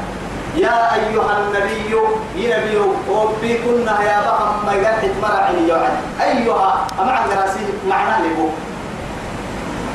يا 0.56 0.94
أيها 0.94 1.32
النبي 1.38 1.94
يا 2.36 2.58
نبي 2.58 2.76
وبي 3.10 3.58
كنا 3.58 3.94
يا 4.02 4.18
بهم 4.26 4.66
ما 4.66 4.72
يقعد 4.72 5.10
مرعي 5.22 5.68
يوعد 5.68 5.92
أيها 6.22 6.86
أمع 7.00 7.26
راسي 7.26 7.60
معنا 7.88 8.26
لبو 8.26 8.48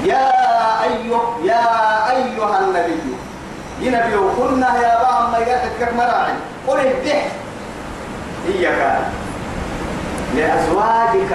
يا 0.05 0.31
أيها 0.83 1.21
يا 1.43 1.63
أيها 2.11 2.59
النبي 2.59 2.99
يا 3.81 3.89
نبي 3.91 4.15
كنا 4.37 4.69
يا 4.83 4.93
بهم 5.03 5.31
ما 5.31 5.37
يقعد 5.37 5.93
مرعي 5.97 6.33
قل 6.67 6.79
الدح 6.79 7.25
إياك. 8.47 8.99
لأزواجك. 10.35 11.33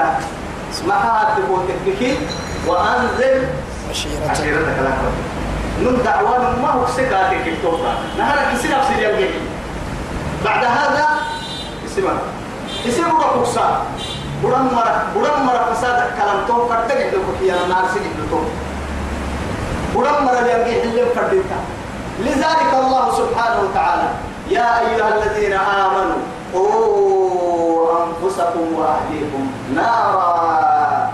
اسمها 0.73 1.37
تكون 1.37 1.69
تكفيك 1.69 2.19
وأنزل. 2.67 3.47
عشيرتك 4.31 4.79
الأقرب 4.79 5.15
نم 5.83 5.97
دعوان 6.05 6.63
ما 6.63 6.71
هو 6.71 6.87
سكاتك 6.87 7.47
التوبة. 7.47 7.93
نهارك 8.19 8.55
يصير 8.55 8.71
نفس 8.79 8.91
اليوم 8.91 9.31
بعد 10.45 10.65
هذا 10.65 11.09
يصير. 11.87 12.05
بقى 12.05 13.35
كوسا 13.35 13.83
بدن 14.45 14.75
مرة 14.75 15.05
بدن 15.17 15.43
مرة 15.45 15.75
فساد 15.75 16.11
كلام 16.17 16.47
تو 16.49 16.69
كتك 16.69 17.01
يدوك 17.01 17.41
يا 17.43 17.55
نار 17.69 17.85
سيد 17.95 18.03
تو 18.31 18.41
بدن 19.95 20.25
مرة 20.25 20.41
يرجع 20.41 20.83
اللي 20.83 21.07
فردتا 21.15 21.59
لذلك 22.21 22.71
الله 22.75 23.05
سبحانه 23.17 23.61
وتعالى 23.61 24.09
يا 24.51 24.81
أيها 24.81 25.09
الذين 25.17 25.53
آمنوا 25.53 26.23
قوا 26.55 28.05
أنفسكم 28.05 28.67
وأهليكم 28.79 29.51
نارا 29.75 31.11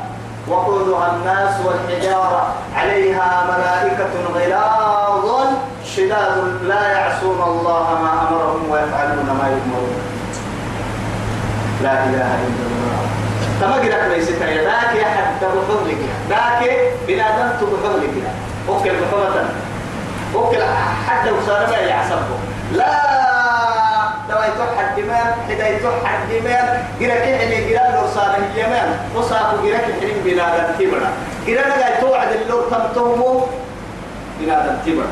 وقودها 0.49 1.13
الناس 1.17 1.55
والحجارة. 1.67 2.55
عليها 2.77 3.47
ملائكة 3.51 4.13
غلاظ 4.35 5.47
شداد 5.85 6.63
لا 6.63 6.83
يعصون 6.93 7.43
الله 7.43 7.87
ما 8.03 8.13
أمرهم 8.29 8.71
ويفعلون 8.71 9.27
ما 9.27 9.47
يؤمرون. 9.49 10.01
لا 11.83 11.93
إله 12.05 12.31
إلا 12.47 12.65
الله. 12.71 13.01
تمجرك 13.61 14.03
ليس 14.11 14.29
يا 14.31 14.63
ذاك 14.63 14.95
يا 14.97 15.05
حد 15.05 15.41
تبخذ 15.41 15.89
لك 15.89 16.03
ذاك 16.29 16.61
بنادم 17.09 17.49
تبخذ 17.61 17.97
لك 18.03 18.15
أوكل 18.69 18.91
بخبطا 18.91 19.49
أوكل 20.35 20.63
حد 21.07 21.29
وصار 21.29 21.67
ما 21.67 21.77
يعصبه. 21.77 22.37
لا 22.73 23.36
دواء 24.37 24.53
توحد 24.59 24.89
دماء 25.01 25.39
حدا 25.49 25.79
توحد 25.79 26.19
دماء 26.29 26.87
جرك 27.01 27.25
يعني 27.27 27.71
جرا 27.71 27.89
لو 27.97 28.07
صار 28.15 28.37
اليمن 28.37 28.89
وصاف 29.17 29.65
جرك 29.65 29.85
حين 30.01 30.17
بلاد 30.25 30.77
تبرا. 30.79 31.11
جرا 31.47 31.65
لا 31.81 32.01
توعد 32.01 32.33
اللور 32.33 32.63
تم 32.71 32.85
تومو 32.95 33.43
بلاد 34.41 34.79
تبرا. 34.87 35.09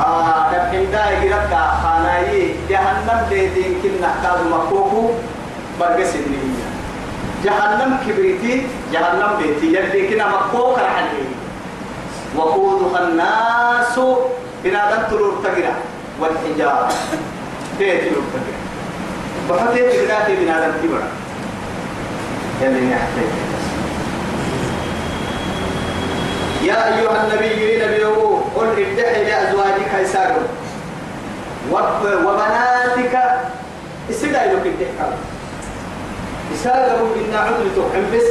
آه 0.00 0.52
تبين 0.52 0.92
دا 0.92 1.04
جرك 1.24 1.52
خاناي 1.82 2.52
جهنم 2.68 3.20
دين 3.30 3.80
كنا 3.82 4.08
نحتاج 4.08 4.38
مكوكو 4.52 5.10
برجس 5.80 6.12
النية. 6.14 6.68
جهنم 7.44 7.98
كبريتي 8.06 8.66
جهنم 8.92 9.30
بيتي 9.38 9.66
يلي 9.66 10.08
كنا 10.08 10.28
مكوك 10.28 10.78
رحلي 10.78 11.24
وقودها 12.36 13.00
الناس 13.08 14.00
بنادم 14.64 15.02
تلور 15.10 15.32
تجرا 15.44 15.74
والحجارة. 16.20 16.88
تيتي 17.78 18.10
لوكتك 18.10 18.54
بحثي 19.50 19.78
تقداتي 19.78 20.32
من 20.36 20.48
هذا 20.48 20.66
الكبر 20.66 21.02
يلي 22.62 22.86
نحكي 22.86 23.26
يا 26.62 26.86
أيها 26.86 27.26
النبي 27.26 27.84
نبي 27.84 28.04
قل 28.56 28.66
ابدحي 28.66 29.24
لأزواجك 29.24 29.92
يسارون 30.02 30.48
وبناتك 32.24 33.14
استدعي 34.10 34.48
لك 34.48 34.66
الدحكة 34.66 35.12
يسارون 36.54 37.10
بنا 37.14 37.38
عدل 37.38 37.70
تحن 37.76 38.16
بس 38.16 38.26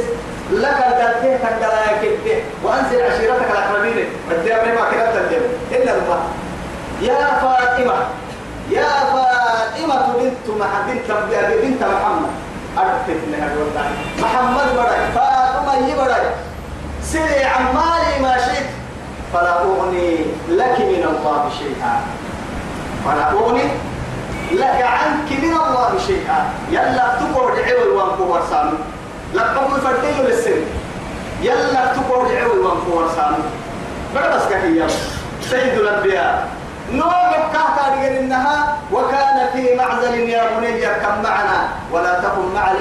لك 0.52 0.78
الدته 0.86 1.36
تقدر 1.36 1.72
يكده 2.02 2.42
وأنزل 2.62 3.02
عشيرتك 3.02 3.50
الأقربين. 3.50 4.06
الدم 4.30 4.74
ما 4.74 4.90
كتبت 4.90 5.42
إلا 5.72 5.92
الله. 5.92 6.20
يا 7.02 7.24
فاطمة 7.42 8.06
يا 8.70 8.82
فاطمة. 8.82 9.33
بنت 10.18 10.46
مع 10.60 10.66
بنت 10.86 11.08
بنت 11.62 11.82
محمد. 11.82 12.30
أرفت 12.78 13.20
لها 13.30 13.52
الوضع 13.52 13.84
محمد 14.18 14.76
براي 14.76 15.12
فاطمة 15.14 15.86
هي 15.86 15.96
براي 15.96 16.26
سري 17.02 17.44
عمالي 17.44 18.22
ما 18.22 18.38
شئت. 18.38 18.66
فلا 19.32 19.60
أغني 19.60 20.16
لك 20.48 20.78
من 20.80 21.04
الله 21.10 21.50
شيئا. 21.58 22.00
فلا 23.04 23.30
أغني 23.32 23.62
لك 24.52 24.82
عنك 24.82 25.30
من 25.42 25.52
الله 25.52 25.90
شيئا. 26.06 26.38
يلا 26.70 27.06
تقعد 27.20 27.58
عوي 27.58 27.88
وانكو 27.88 28.22
ورسانو 28.22 28.76
لا 29.34 29.42
تقوم 29.42 29.70
فردين 29.70 30.26
للسن 30.26 30.60
يلا 31.42 31.94
تقعد 31.94 32.30
عوي 32.30 32.58
وانكو 32.58 32.90
ورسانو 32.98 33.42
بس 34.14 34.42
كهيا 34.50 34.86
سيد 35.50 35.78
الأنبياء. 35.78 36.48
نوع 36.96 37.32
كهتا 37.52 37.94
رجل 37.94 38.16
إنها 38.16 38.76
وكان 38.92 39.48
في 39.52 39.74
معزل 39.74 40.14
يا 40.14 40.58
بني 40.58 40.86
اركب 40.86 41.22
معنا 41.22 41.68
ولا 41.92 42.20
تكن 42.20 42.54
مع؟ 42.54 42.72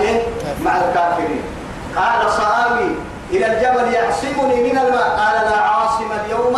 مع 0.66 0.78
الكافرين. 0.78 1.42
قال 1.96 2.32
صحابي 2.32 2.96
إلى 3.32 3.46
الجبل 3.46 3.94
يعصمني 3.94 4.64
من 4.64 4.78
الماء. 4.78 5.10
قال 5.20 5.50
لا 5.50 5.58
عاصم 5.58 6.10
اليوم 6.26 6.56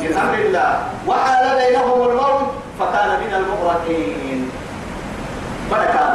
من 0.00 0.18
أمر 0.22 0.34
الله. 0.34 0.78
وحال 1.06 1.56
بينهم 1.56 2.10
الموت 2.10 2.50
فكان 2.80 3.08
من 3.20 3.34
المغرقين. 3.34 4.50
بركة 5.70 6.14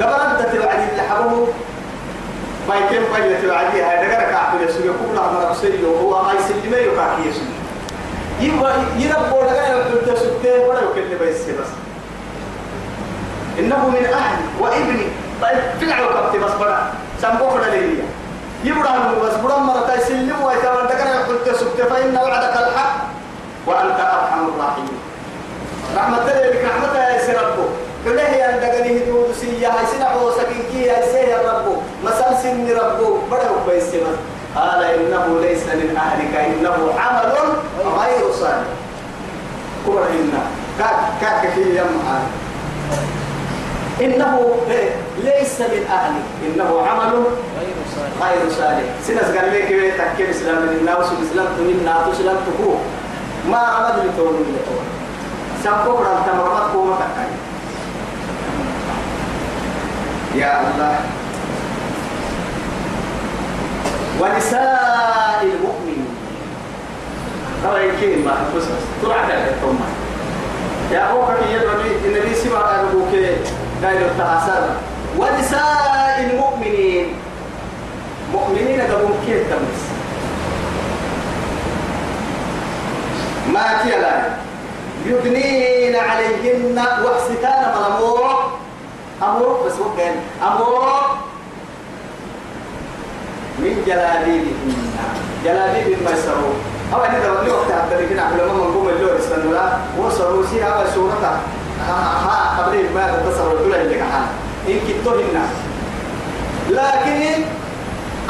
قبل 0.00 0.12
أن 0.12 0.36
تتبعدي 0.38 0.84
اللي 0.92 1.02
حبوه 1.02 1.48
ما 2.68 2.74
يتم 2.74 3.22
بيت 3.22 3.44
العدي 3.44 3.82
هاي 3.82 4.06
دقرك 4.06 4.34
عبد 4.34 4.60
يسوع 4.68 4.84
يقول 4.84 5.16
له 5.16 5.30
أنا 5.30 5.50
رسولي 5.50 5.84
وهو 5.84 6.14
هاي 6.14 6.36
سلمي 6.48 6.76
يكاكي 6.76 7.28
يسوع 7.28 7.55
يبقى 8.40 8.72
يربو 8.98 9.40
لغاية 9.40 9.70
يقول 9.70 10.18
سبتين 10.18 10.60
ولا 10.68 10.80
يكلم 10.80 11.18
بس 11.22 11.40
بس. 11.40 11.70
إنه 13.58 13.88
من 13.88 14.04
أهلي 14.06 14.44
وإبني. 14.60 15.06
طيب 15.42 15.58
في 15.80 15.84
العوكبت 15.84 16.36
بس 16.36 16.52
بنا 16.52 16.90
سنبوك 17.22 17.52
لليه 17.56 18.02
يبقى 18.64 18.92
بس 19.22 19.34
بنا 19.34 19.56
مرة 19.56 19.92
يسلم 19.98 20.42
ويتمنى 20.42 20.88
كان 20.88 21.20
يقول 21.20 21.56
سبتين 21.56 21.86
فإن 21.86 22.16
وعدك 22.16 22.56
الحق 22.56 22.96
وأنت 23.66 24.00
أرحم 24.00 24.48
الراحمين. 24.48 24.98
رحمة 25.96 26.18
الله 26.18 26.32
لك 26.32 26.64
رحمة 26.64 26.88
الله 26.88 27.04
يا 27.08 27.26
سربو 27.26 27.66
كله 28.04 28.22
يا 28.22 28.50
دغني 28.60 29.02
هدود 29.02 29.34
سيا 29.40 29.68
هاي 29.68 29.86
سنا 29.86 30.12
هو 30.12 30.30
سكينكي 30.30 30.90
هاي 30.90 31.02
سي 31.12 31.30
يا 31.30 31.38
ربو. 31.52 31.74
مسال 32.04 32.36
سن 32.42 32.68
ربو. 32.70 33.18
بڑا 33.30 33.48
بيسما 33.68 34.12
قال 34.56 34.82
إنه 34.84 35.40
ليس 35.40 35.62
من 35.62 35.96
أهلك 35.96 36.34
إنه 36.36 36.92
عمل 37.00 37.32
غير 37.98 38.32
صالح. 38.32 38.66
كبرهن 39.86 40.32
كاك 40.78 40.96
كاك 41.20 41.50
في 41.54 41.60
يم 41.78 42.02
إنه 44.00 44.56
ليس 45.24 45.60
من 45.60 45.86
أهلك 45.90 46.24
إنه 46.46 46.82
عمل 46.86 47.24
غير 48.22 48.50
صالح. 48.58 48.82
سنس 49.06 49.36
قال 49.36 49.48
لك 49.54 49.70
إيه؟ 49.70 49.92
تكير 49.92 50.30
إسلام 50.30 50.56
من 50.62 50.76
الناس 50.80 51.06
والإسلام 51.12 51.46
تمين 51.58 51.84
ناتو 51.84 52.12
إسلام 52.12 52.36
تكو 52.36 52.74
ما 53.50 53.58
عمد 53.58 53.94
لتون 53.98 54.32
من 54.32 54.56
لتون 54.56 54.84
سبب 55.64 55.96
ران 56.00 56.22
تمرمت 56.26 56.72
كوما 56.72 56.96
تكاي 56.96 57.30
يا 60.40 60.60
الله. 60.60 60.98
ونساء 64.20 65.42
المؤمنين. 65.42 66.08
هذا 67.64 67.78
يمكن 67.82 68.24
ما 68.24 68.34
بس 68.56 68.64
يا 70.92 71.12
سبع 72.34 72.60
أبوك 72.80 73.12
التعسر 73.84 74.68
ونساء 75.18 76.30
المؤمنين. 76.30 77.14
مؤمنين 78.32 78.80
قبل 78.80 79.08
كيف 79.26 79.50
تمس 79.50 79.80
ما 83.52 83.82
تيلا 83.82 84.22
يدنين 85.06 85.96
عليهن 85.96 86.78
وحستان 87.04 87.74
ملمور 87.74 88.52
أمور 89.22 89.62
بس 89.66 89.72
وقين 89.80 90.14
أمور. 90.42 91.16
من 93.58 93.82
جلابيبهن 93.86 94.76
جلابيب 95.44 95.98
ما 96.04 96.10
يسروا. 96.10 96.54
أو 96.94 97.04
أن 97.04 97.14
إذا 97.14 97.30
ولي 97.30 97.50
وقت 97.50 97.70
عبد 97.70 97.92
الله 97.92 98.08
كنا 98.08 98.22
علماء 98.22 98.54
من 98.54 98.72
قوم 98.74 98.88
اللور 98.88 99.18
استنولا 99.18 99.66
وصلوا 99.98 100.44
سيها 100.50 100.82
وسورة 100.82 101.40
ها 101.88 102.62
قبل 102.62 102.84
ما 102.94 103.16
تتصور 103.16 103.52
الدولة 103.52 103.82
اللي 103.82 103.94
كحان 103.98 104.26
إن 104.68 104.78
كتوهن 104.88 105.36
لكن 106.70 107.42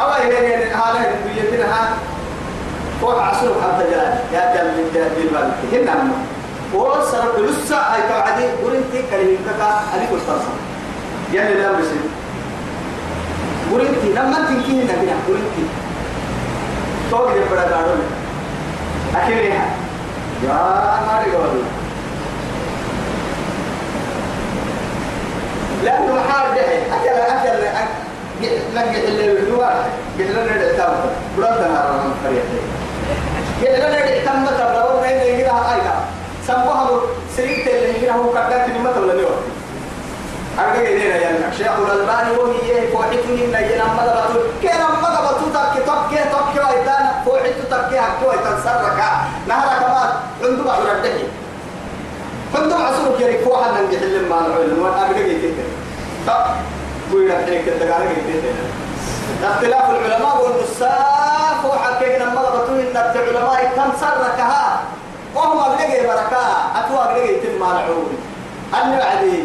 أو 0.01 0.11
هي 0.11 0.64
هذا 0.72 1.14
بيتنا 1.35 1.89
فوق 3.01 3.22
عصر 3.22 3.49
حتى 3.62 3.85
جلال 3.91 4.18
يا 4.33 4.55
جل 4.55 4.66
من 4.66 4.91
جل 4.95 5.09
بالبال 5.16 5.51
هنا 5.72 6.03
هم. 6.03 6.12
وصار 6.74 7.41
لسه 7.41 7.77
هاي 7.77 8.01
توعدي 8.09 8.45
كذا 9.45 9.83
أنا 9.95 10.05
كنت 10.11 10.20
تصل 10.29 10.55
يعني 11.33 11.55
لا 11.55 11.72
بس 11.72 11.87
ورنتي 11.87 12.16
لما 14.17 14.39
تنكي 14.49 14.73
هنا 14.83 14.93
كنا 14.93 15.17
ورنتي 15.29 15.64
توك 17.11 17.33
دي 17.33 17.41
بڑا 17.51 17.64
گاڑو 17.71 17.95
میں 17.97 19.21
اکیلے 19.21 19.51
ہیں 19.51 19.69
یا 20.43 20.57
ماري 21.07 21.31
قول 21.33 21.61
لأنه 25.85 26.14
محال 26.14 26.55
ده 26.55 26.64
أكل 26.97 27.19
أكل 27.35 27.62
لقى 28.75 29.09
اللي 29.09 29.35
بالدوار 29.35 29.85
قلت 30.19 30.31
لنا 30.31 30.57
نعتم 30.57 30.95
برد 31.39 31.61
نار 31.73 31.93
من 32.05 32.14
فريقين 32.25 32.67
قلت 33.61 33.79
لنا 33.85 34.01
نعتم 34.09 34.47
تبلغ 34.59 35.03
وين 35.03 35.21
يجينا 35.21 35.53
هايدا 35.53 35.95
سموها 36.47 37.01
سريت 37.37 37.67
اللي 37.69 37.97
يجينا 37.97 38.12
هو 38.12 38.33
كذا 38.33 38.67
كلمة 38.67 39.01
ولا 39.01 39.14
نيوم 39.14 39.56
أرجع 40.59 40.81
إلينا 40.81 41.17
يعني 41.17 41.57
شيخ 41.59 41.73
الألباني 41.79 42.31
وهي 42.37 42.89
فوحتني 42.93 43.45
إن 43.45 43.65
يجينا 43.65 43.85
ما 43.85 44.07
دبتو 44.07 44.41
كنا 44.63 44.89
ما 45.03 45.09
دبتو 45.15 45.47
تك 45.55 45.83
تك 45.87 46.19
تك 46.33 46.55
ويتان 46.69 47.07
فوحتو 47.25 47.63
تك 47.71 47.99
حق 47.99 48.29
ويتان 48.29 48.57
سرك 48.65 49.01
نهر 49.49 49.69
كمان 49.81 50.11
عنده 50.45 50.65
بعض 50.65 50.81
الدهي 50.97 51.25
كنتم 52.53 52.83
عصرك 52.83 53.21
يا 53.21 53.27
ركوع 53.41 53.67
أن 53.67 53.85
نجح 53.89 54.03
لما 54.03 54.41
نعلم 54.49 54.83
وأرجع 54.83 55.21
إلينا 55.21 55.65
طب 56.27 56.45
بوينا 57.11 57.35
حيك 57.35 57.69
الدقارة 57.69 58.11
اختلاف 59.45 59.91
العلماء 59.91 60.45
والنساف 60.45 61.65
وحكينا 61.65 62.35
مرضتو 62.35 62.73
إن 62.73 62.97
العلماء 62.97 63.73
كم 63.77 63.91
سركها 64.01 64.81
وهم 65.35 65.59
أبلغي 65.73 66.07
بركة. 66.07 66.47
أتوا 66.77 67.05
أبلغي 67.05 67.35
تم 67.41 67.63
العون 67.63 68.19
أن 68.75 68.93
يعدي 68.93 69.45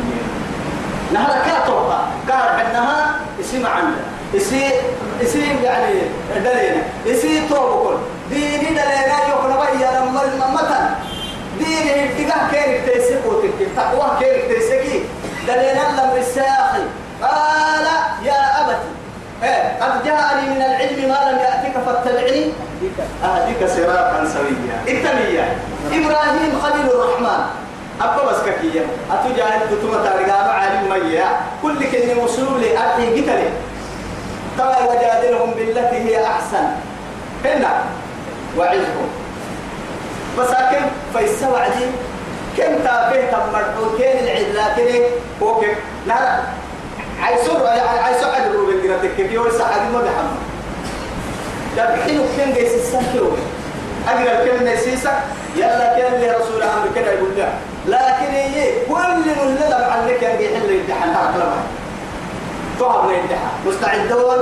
نهار 1.13 1.37
كاتوها 1.45 2.07
كار 2.27 2.59
حنها 2.59 3.15
اسم 3.41 3.65
عنا 3.65 3.95
اسي 4.35 4.71
إسي 5.23 5.43
يعني 5.63 5.93
دلينا 6.35 6.81
إسي 7.07 7.47
توبكل 7.49 7.97
ديني 8.29 8.69
دلينا 8.69 9.17
يكون 9.29 9.51
بيا 9.51 9.89
لما 9.99 10.47
مثلا 10.53 10.89
ديني 11.59 12.05
اتجاه 12.05 12.51
كيرك 12.51 12.81
تيسك 12.85 13.21
وتك 13.25 13.59
تقوى 13.75 14.11
كيرك 14.19 14.43
تيسكي 14.47 15.03
دلينا 15.47 15.83
لما 15.93 16.17
الساخي 16.17 16.83
قال 17.21 17.85
يا 18.23 18.61
أبتي. 18.61 18.91
إيه 19.43 19.79
قد 19.81 20.03
جاءني 20.05 20.49
من 20.49 20.61
العلم 20.61 21.09
ما 21.09 21.31
لم 21.31 21.37
يأتك 21.39 21.75
فاتبعني. 21.85 22.51
أهديك 23.23 23.69
صراطا 23.69 24.29
سويا. 24.33 24.77
اتبيا 24.87 25.45
إبراهيم 25.91 26.51
خليل 26.61 26.87
الرحمن. 26.91 27.41
أبا 28.03 28.31
بس 28.31 28.37
ككية 28.45 28.81
أتجاهد 29.11 29.61
كتومة 29.77 30.03
تاريخا 30.03 30.33
عالم 30.33 30.89
ميا 30.89 31.25
كل 31.63 31.91
كلمة 31.91 32.57
لي 32.59 32.77
أرحي 32.77 33.21
قتلي 33.21 33.49
ترى 34.57 34.75
وجادلهم 34.89 35.51
بالتي 35.51 35.95
هي 35.95 36.25
أحسن. 36.25 36.65
هنا 37.45 37.83
وعزهم. 38.57 39.07
مساكن 40.37 40.81
فيسا 41.13 41.47
وعدي. 41.49 41.85
كم 42.57 42.83
تابه 42.83 43.31
تمرحو 43.31 43.97
كين 43.97 44.23
العيد 44.23 44.47
لكن 44.55 45.03
هو 45.41 45.59
كيف؟ 45.59 45.77
لا 46.07 46.39
عايسور 47.21 47.67
عايسور 48.03 48.31
على 48.31 48.47
الروبين 48.47 48.91
قراتك 48.91 49.15
كيف 49.17 49.31
ما 49.33 50.01
بحمد؟ 50.01 50.37
ده 51.77 51.95
بحينه 51.95 52.23
كان 52.37 52.53
جايس 52.53 52.73
السنكيو 52.73 53.31
أقرأ 54.07 54.43
الكلمة 54.43 54.73
نسيسك 54.73 55.13
يلا 55.55 55.97
كان 55.97 56.19
لي 56.21 56.31
رسول 56.31 56.63
أمر 56.63 56.87
كده 56.95 57.11
يقول 57.11 57.29
له 57.37 57.53
لكن 57.87 58.31
هي 58.31 58.85
كل 58.85 59.25
من 59.25 59.55
لدى 59.55 59.73
عنك 59.73 60.23
ينجي 60.23 60.57
حل 60.57 60.65
الامتحان 60.65 61.09
هذا 61.09 61.31
كلامه 61.35 61.63
طهر 62.79 63.09
الامتحان 63.09 63.51
مستعدون 63.65 64.41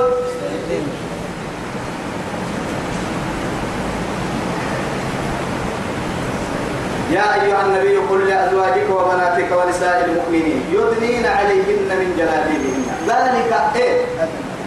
يا 7.11 7.41
أيها 7.41 7.65
النبي 7.65 7.97
قل 7.97 8.27
لأزواجك 8.27 8.89
وبناتك 8.89 9.51
ونساء 9.51 10.05
المؤمنين 10.05 10.63
يدنين 10.71 11.25
عليهن 11.25 11.89
من 11.99 12.15
جلابيبهن. 12.17 12.83
ذلك 13.07 13.61
إيه؟ 13.75 14.05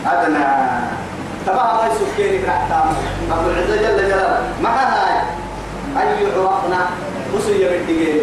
أدنى. 0.07 0.45
تبع 1.47 1.87
يسكيني 1.87 2.39
في 2.39 2.45
الأحكام 2.45 2.95
رب 3.31 3.49
العزة 3.49 3.77
جل 3.77 4.09
جلاله. 4.09 4.43
مع 4.63 4.71
هاي 4.71 5.21
أن 5.97 6.23
يعرفنا 6.23 6.87
وسيا 7.35 7.71
بالدقيق 7.71 8.23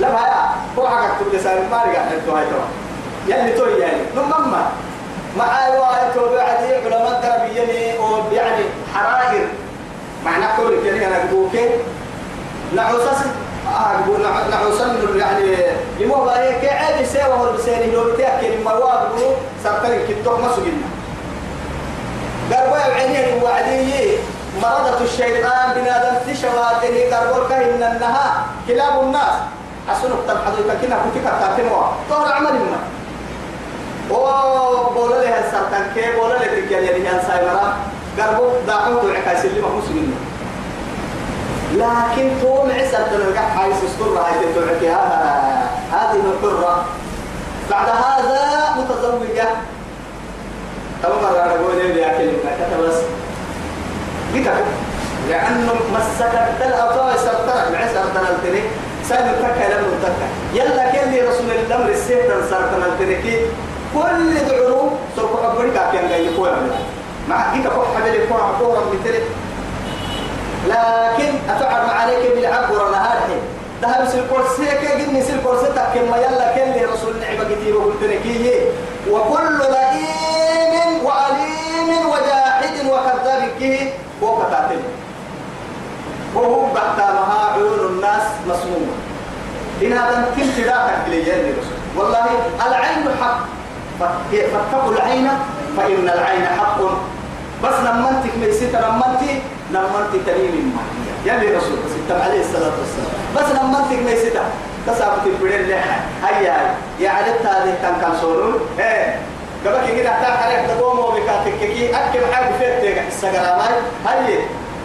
لا 0.00 0.08
هيا 0.08 0.50
هو 0.78 0.88
حاجة 0.88 1.10
تقول 1.20 1.36
لسان 1.36 1.70
ما 1.70 1.82
رجع 1.82 2.02
حتى 2.04 2.30
هاي 2.30 2.44
ترى. 2.44 2.66
يعني 3.28 3.52
توي 3.52 3.80
يعني. 3.80 3.98
نمما 4.16 4.70
مع 5.38 5.68
رواية 5.68 6.26
وبعدي 6.26 6.74
علماء 6.74 7.20
دربيني 7.22 7.98
أو 7.98 8.22
يعني 8.32 8.64
حرائر 8.94 9.46
معنى 10.24 10.44
كل 10.56 10.82
كلمة 10.84 11.06
أنا 11.06 11.16
أقولك 11.16 11.70
نعوسس. 12.76 13.20
أقول 13.76 14.20
نعوسن 14.50 15.18
يعني 15.18 15.56
لمو 16.00 16.24
باي 16.24 16.60
كعاد 16.62 17.06
سوى 17.06 17.22
هو 17.22 17.52
بسيني 17.52 17.90
لو 17.90 18.04
بتأكل 18.04 18.46
المواد 18.46 19.08
سرتني 19.64 19.98
كتوك 20.08 20.40
ما 20.40 20.48
سجلنا 20.56 20.88
قربوا 22.52 22.76
عينيه 22.76 23.42
وعديه 23.42 24.18
مرضة 24.62 25.04
الشيطان 25.04 25.72
بنادم 25.74 26.32
تشواته 26.32 27.16
قربوا 27.16 27.48
كهن 27.48 27.82
النها 27.82 28.46
كلاب 28.68 29.00
الناس. 29.02 29.34
حسنك 29.90 30.20
تنحضر 30.28 30.62
كنا 30.82 30.96
كنت 31.04 31.16
كتاتنوا 31.22 31.82
طول 32.10 32.32
عمل 32.32 32.52
ما 32.52 32.80
أو 34.10 34.84
بولا 34.94 35.24
لها 35.24 35.38
السرطان 35.46 35.84
كي 35.94 36.12
بولا 36.12 36.34
لها 36.34 36.60
تكيال 36.60 36.84
يعني 36.84 37.08
هان 37.08 37.20
سايمرا. 37.28 37.76
قربوا 38.18 38.50
داعوه 38.66 39.04
وعكاس 39.04 39.44
اللي 39.44 39.60
ما 39.60 39.68
مسلمين 39.68 40.14
لكن 41.74 42.30
توم 42.42 42.70
عسى 42.70 42.98
تلقى 43.10 43.42
حيث 43.56 43.76
استر 43.84 44.18
هاي 44.18 44.52
تتوعك 44.52 44.82
هذه 45.92 46.20
الحرة 46.26 46.84
بعد 47.70 47.88
هذا 47.88 48.76
متزوجة. 48.78 49.48
طبعا 51.02 51.16
مرة 51.22 51.38
أقول 51.38 51.76
لي 51.76 52.00
يا 52.00 52.18
كلمة 52.18 52.50
كتب 52.58 52.88
بس. 52.88 52.98
بكتب 54.34 54.66
لأنه 55.28 55.72
مسكت 55.94 56.66
الأطاوي 56.66 57.12
سرطنك 57.18 57.72
معي 57.72 57.88
سرطن 57.94 58.26
سأل 59.10 59.26
تكا 59.42 59.66
لم 59.74 59.84
تكا 60.02 60.28
يلا 60.54 60.84
كان 60.92 61.10
رسول 61.28 61.50
الله؟ 61.50 61.86
رسيت 61.90 62.30
سرطن 62.50 62.82
التني 62.82 63.36
كل 63.94 64.34
دعوة 64.48 64.90
سوف 65.16 65.30
لك 65.62 65.74
كان 65.92 66.08
جاي 66.08 66.26
يقول 66.26 66.50
مع 67.28 67.54
ديك 67.54 67.68
فوق 67.68 67.86
حبيبي 67.96 68.26
فوق 68.26 68.58
فوق 68.58 68.78
مثل 68.92 69.14
لكن 70.68 71.32
أتعب 71.50 71.90
عليك 71.90 72.34
بالعب 72.36 72.70
ورا 72.70 72.90
نهار 72.90 73.18
ذهب 73.82 74.08
سيل 74.08 74.22
كورسي 74.30 74.66
كي 74.80 75.22
سيل 75.22 75.40
كورسي 75.44 75.66
تكيم 75.66 76.10
ما 76.10 76.16
يلا 76.16 76.54
كل 76.54 76.92
رسول 76.92 77.14
نعمة 77.20 77.44
كتير 77.54 77.76
لك 77.76 78.60
وكل 79.10 79.58
لئيم 79.58 81.04
وعليم 81.04 82.06
وجاحد 82.10 82.74
وكذاب 82.86 83.48
كيه 83.58 83.92
وكتاتل 86.34 86.50
وهو 86.50 86.74
بحتامها 86.74 87.52
عيون 87.54 87.78
الناس 87.90 88.22
مسمومة. 88.46 88.92
إن 89.82 89.92
هذا 89.92 90.28
كنت 90.36 90.66
لا 90.66 90.88
تكلي 90.88 91.54
والله 91.96 92.26
العين 92.66 93.08
حق. 93.22 93.40
فاتقوا 94.30 94.92
العين؟ 94.92 95.28
فإن 95.76 96.08
العين 96.14 96.46
حق. 96.46 96.80
بس 97.64 97.74
نمنتك 97.84 98.36
ميسيت 98.40 98.76
نمنتي 98.76 99.42
نمنتي 99.72 100.18
تريم 100.26 100.76
يلي 101.24 101.56
رسول 101.56 101.78
ستة 101.88 102.24
عليه 102.24 102.40
الصلاة 102.40 102.72
والسلام. 102.80 103.12
بس 103.36 103.62
نمنتك 103.62 104.10
ميسيتا 104.10 104.42
تسابت 104.86 105.26
البرين 105.26 105.68
لها 105.68 106.00
هيا 106.24 106.74
يا 106.98 107.10
عدت 107.10 107.46
هذه 107.46 107.74
كان 107.82 107.94
كان 108.00 108.12
سولون 108.20 108.60
إيه. 108.78 109.18
قبل 109.66 109.96
كده 109.96 110.10
تحت 110.10 110.42
عليك 110.42 110.66
تقوم 110.68 110.98
وبكاتك 110.98 111.58
كي 111.60 111.90
أكل 111.90 112.34
حاجة 112.34 112.52
فيك 112.58 113.02
السجرامات 113.08 113.74
هيا. 114.06 114.40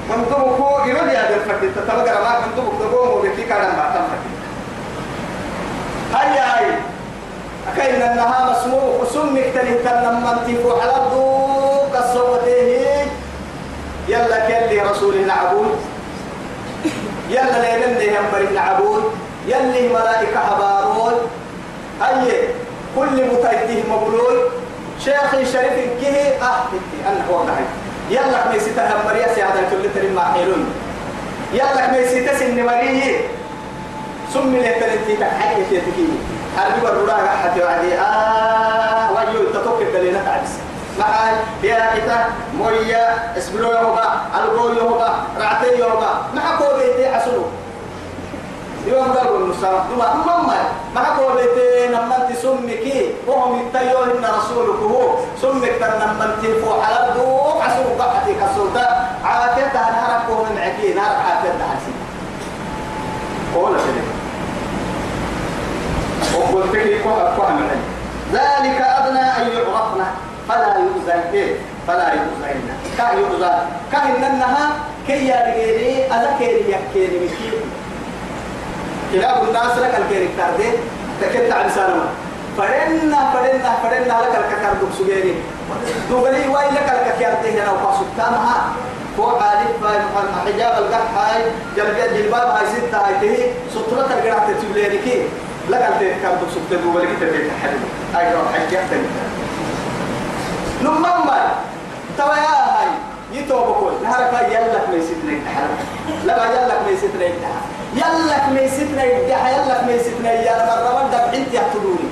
من 0.10 0.26
دبو 0.30 0.56
كو 0.56 0.86
يرد 0.90 1.08
يا 1.08 1.32
دل 1.32 1.40
فتي 1.50 1.70
تتبقى 1.70 2.24
ما 2.24 2.40
من 2.40 2.52
تقوم 2.58 3.10
وبكي 3.18 3.44
كلام 3.44 3.76
ما 3.76 3.86
تنفتي 3.94 4.30
هيا 6.16 6.60
هيا. 6.60 6.80
أكيد 7.74 8.02
أنها 8.02 8.52
مسموح 8.52 8.84
وسمك 9.02 9.44
تلي 9.56 9.74
تنمنتي 9.74 10.64
فوق 10.64 10.82
على 10.82 10.96
الضوء 10.96 11.90
كالصوته 11.94 12.86
يلا 14.08 14.40
كلي 14.48 14.82
رسول 14.82 15.16
العبود. 15.16 15.76
يلا 17.30 17.62
ليلن 17.62 17.98
لي 17.98 18.08
ينبر 18.08 18.52
العبود. 18.52 19.04
يلي 19.48 19.88
ملائكة 19.88 20.40
حبارون 20.40 21.14
هيا 22.02 22.48
كل 22.96 23.26
متأيده 23.34 23.84
مبلول. 23.90 24.50
شيخي 25.06 25.46
شريف 25.46 26.02
كه 26.02 26.38
أنا 27.08 27.26
هو 27.30 27.44
نهي 27.44 27.66
يلا 28.10 28.52
ميسيتا 28.52 28.88
هم 28.88 29.06
مريا 29.06 29.34
سيادة 29.36 29.62
كل 29.72 29.90
تريم 29.96 30.14
مع 30.16 30.34
حيلون. 30.34 30.66
يلا 31.54 31.92
ميسيتا 31.92 32.38
سن 32.38 32.66
مريه 32.66 33.18
سمي 34.34 34.60
له 34.60 34.72
تلتي 34.72 35.16
تحيي 35.20 35.66
تيتكي 35.70 36.08
أرجو 36.60 37.06
برا 37.06 37.18
حتى 37.44 37.64
وعدي. 37.64 37.94
آه 37.94 39.12
ويو 39.12 39.50
تتوك 39.54 39.82
الدليل 39.82 40.14
تعبس 40.26 40.54
معاي 41.00 41.34
يا 41.64 41.96
كتا 41.96 42.26
مويا 42.58 43.34
اسبلو 43.38 43.72
يوبا 43.72 44.22
الغو 44.36 44.74
يوبا 44.74 45.10
رعتي 45.40 45.80
يوبا 45.80 46.12
مع 46.36 46.56
كو 46.58 46.78
بيتي 46.78 47.16
حسنو 47.16 47.44
يوم 48.88 49.14
قالوا 49.14 49.38
المسلم 49.38 49.80
دوما 49.90 50.14
مما 50.14 50.58
مع 50.96 51.04
كو 51.18 51.34
بيتي 51.36 51.88
نمنت 51.88 52.38
سمكي 52.42 53.14
وهم 53.28 53.60
يتيو 53.60 54.04
إن 54.04 54.26
رسولك 54.38 54.80
هو 54.92 55.16
سمك 55.42 55.70
تنمنت 55.80 56.44
فو 56.62 56.82
على 56.82 57.10
الدو 57.10 57.62
حسنو 57.62 58.04
قحتي 58.04 58.34
كسلطة 58.34 58.88
عافيتها 59.26 59.92
نهارك 59.92 60.30
وهم 60.30 60.56
معكي 60.56 60.94
نهار 60.94 61.16
عافيتها 61.16 61.68
حسن 61.76 61.96
قول 63.56 63.80
سليم 63.80 64.08
وقلت 66.36 66.76
لي 66.76 66.96
ذلك 68.34 68.82
أدنى 68.82 69.20
أن 69.20 69.48
يعرفنا 69.52 70.06
فلا 70.50 70.78
يؤذن 70.78 71.34
إيه 71.34 71.56
فلا 71.88 72.14
يؤذن 72.14 72.62
كا 72.98 73.12
يؤذن 73.12 73.60
كأن 73.92 74.24
إنها 74.24 74.70
كي 75.08 75.28
يرغيني 75.28 76.06
أذكر 76.14 76.56
يكيني 76.70 77.18
مكيب 77.26 77.85
كلاب 79.12 79.44
الناس 79.48 79.78
لك 79.78 79.94
الكيرك 80.02 80.30
تردي 80.38 80.70
تكت 81.22 81.52
عن 81.52 81.70
سنة 81.70 82.06
فرنا 82.58 83.32
فرنا 83.34 83.72
فرنا 83.84 84.14
لك 84.24 84.36
الككر 84.36 84.74
دوك 84.82 84.90
سجيري 85.00 85.36
دوغلي 86.10 86.48
واي 86.48 86.66
لك 86.72 86.90
الككر 86.96 87.34
تهنا 87.44 87.72
وقاسبتانها 87.72 88.74
فوق 89.18 89.44
عالي 89.44 89.66
فاي 89.84 90.00
حجاب 90.46 90.84
القح 90.84 91.18
هاي 91.18 91.42
جلبية 91.78 92.06
جلباب 92.22 92.48
هاي 92.48 92.66
ستة 92.68 92.98
هاي 92.98 93.14
تهي 93.22 93.50
سطرة 93.74 94.08
القرعة 94.14 94.48
تتبليني 94.52 94.98
كي. 94.98 95.22
لك 95.70 95.82
أنت 95.82 96.02
كم 96.24 96.36
تسكت 96.48 96.82
دوغلي 96.84 97.08
كتبت 97.08 97.50
حلو 97.64 97.80
هاي 98.16 98.34
رو 98.34 98.40
حجاب 98.54 98.84
تهي 98.92 99.00
نمما 100.84 101.54
توا 102.18 102.36
يا 102.36 102.56
هاي 102.76 102.88
يتوبكون. 103.34 103.94
نهارك 104.04 104.34
يلك 104.52 104.90
ميسيتنا 104.94 105.32
يتحرك 105.32 105.80
لا 106.26 106.46
يلك 106.46 106.80
ميسيتنا 106.90 107.26
يتحرك 107.26 107.75
يلك 107.96 108.44
ميسيتنا 108.62 109.04
يتحرك 109.04 109.50
يلك 109.50 109.84
ميسيتنا 109.88 110.32
يا 110.32 110.56
مرة 110.66 110.94
مرة 110.94 111.30
بنت 111.32 111.54
يقتلوني 111.54 112.10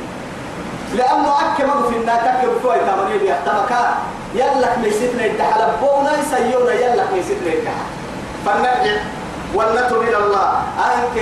لأنه 0.95 1.29
مضو 1.65 1.89
في 1.89 1.95
النار 1.97 2.17
تكل 2.17 2.59
فوي 2.63 2.79
تمانية 2.79 3.17
بيحتمكا 3.19 3.95
يلك 4.35 4.77
ميسيتنا 4.83 5.25
يتحرك 5.25 5.73
بونا 5.81 6.11
يسيونا 6.19 6.73
يلك 6.73 7.07
ميسيتنا 7.13 7.47
يتحرك 7.53 7.89
فلنرجع 8.45 9.01
ولنتم 9.55 9.95
إلى 10.01 10.17
الله. 10.17 10.49
أنك 10.77 11.15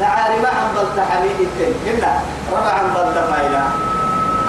تعالي 0.00 0.42
ما 0.42 0.48
عن 0.48 0.74
ضلت 0.76 0.98
التن 1.40 1.74
إنا 1.90 2.20
ربع 2.52 2.70
عن 2.72 2.94
ضلت 2.94 3.18
فايلا 3.18 3.62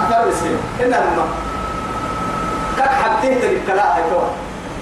أفرسل 0.02 0.56
إنا 0.84 0.98
المهم 0.98 1.30
كك 2.78 2.88
حبتين 2.88 3.40
تلك 3.40 3.60
كلا 3.66 3.96
هيتوا 3.96 4.28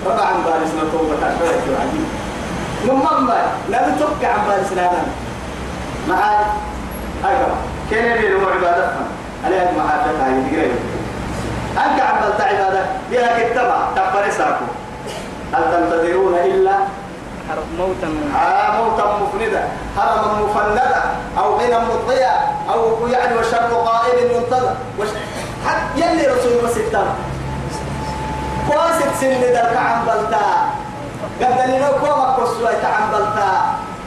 ربع 0.06 0.24
عن 0.24 0.42
بالس 0.44 0.70
نتوبة 0.74 1.16
نمم 2.88 3.30
لا 3.68 3.88
نتوقع 3.88 4.28
عن 4.28 4.40
بالس 4.48 4.72
نانا 4.72 5.02
معاي 6.08 6.44
كما 7.22 7.54
كان 7.90 8.04
يلي 8.04 8.34
هو 8.34 8.48
عبادة؟ 8.48 8.90
عليها 9.44 9.70
المحاجة 9.70 10.00
هاي 10.00 10.42
تقريبا. 10.50 10.74
أنك 11.76 12.00
عملت 12.00 12.40
عبادة؟ 12.40 12.84
بها 13.10 13.48
كتبع 13.48 13.76
تقبل 13.96 14.32
ساكو 14.32 14.64
هل 15.52 15.62
تنتظرون 15.72 16.34
إلا 16.34 16.72
موتا. 17.78 18.08
آه 18.36 18.70
موتا 18.76 19.04
مفندا. 19.22 19.68
هرما 19.96 20.42
مفندا. 20.42 21.02
أو 21.38 21.56
غنى 21.56 21.78
مضيع 21.78 22.30
أو 22.72 23.06
يعني 23.06 23.38
وشر 23.38 23.74
قائل 23.74 24.30
ينتظر 24.30 24.74
وش 24.98 25.08
حتى 25.66 26.00
يلي 26.00 26.26
رسول 26.26 26.52
الله 26.52 26.70
ستة. 26.70 27.04
كواسك 28.68 29.10
سن 29.20 29.40
درك 29.40 29.76
عن 29.76 30.06
بلتا 30.06 30.70
قد 31.40 31.68
لنا 31.68 31.90
كوما 32.00 32.36
كوسوا 32.36 32.68
عن 32.68 33.04
بلتا 33.12 33.50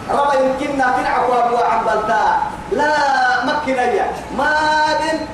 ربا 0.09 0.33
يمكننا 0.33 0.85
تنعك 0.97 1.23
أبوا 1.29 1.63
عن 1.65 1.79
بلتا 1.85 2.23
لا 2.71 2.91
مكنيا 3.45 4.07
ما 4.37 4.49
دين. 5.01 5.27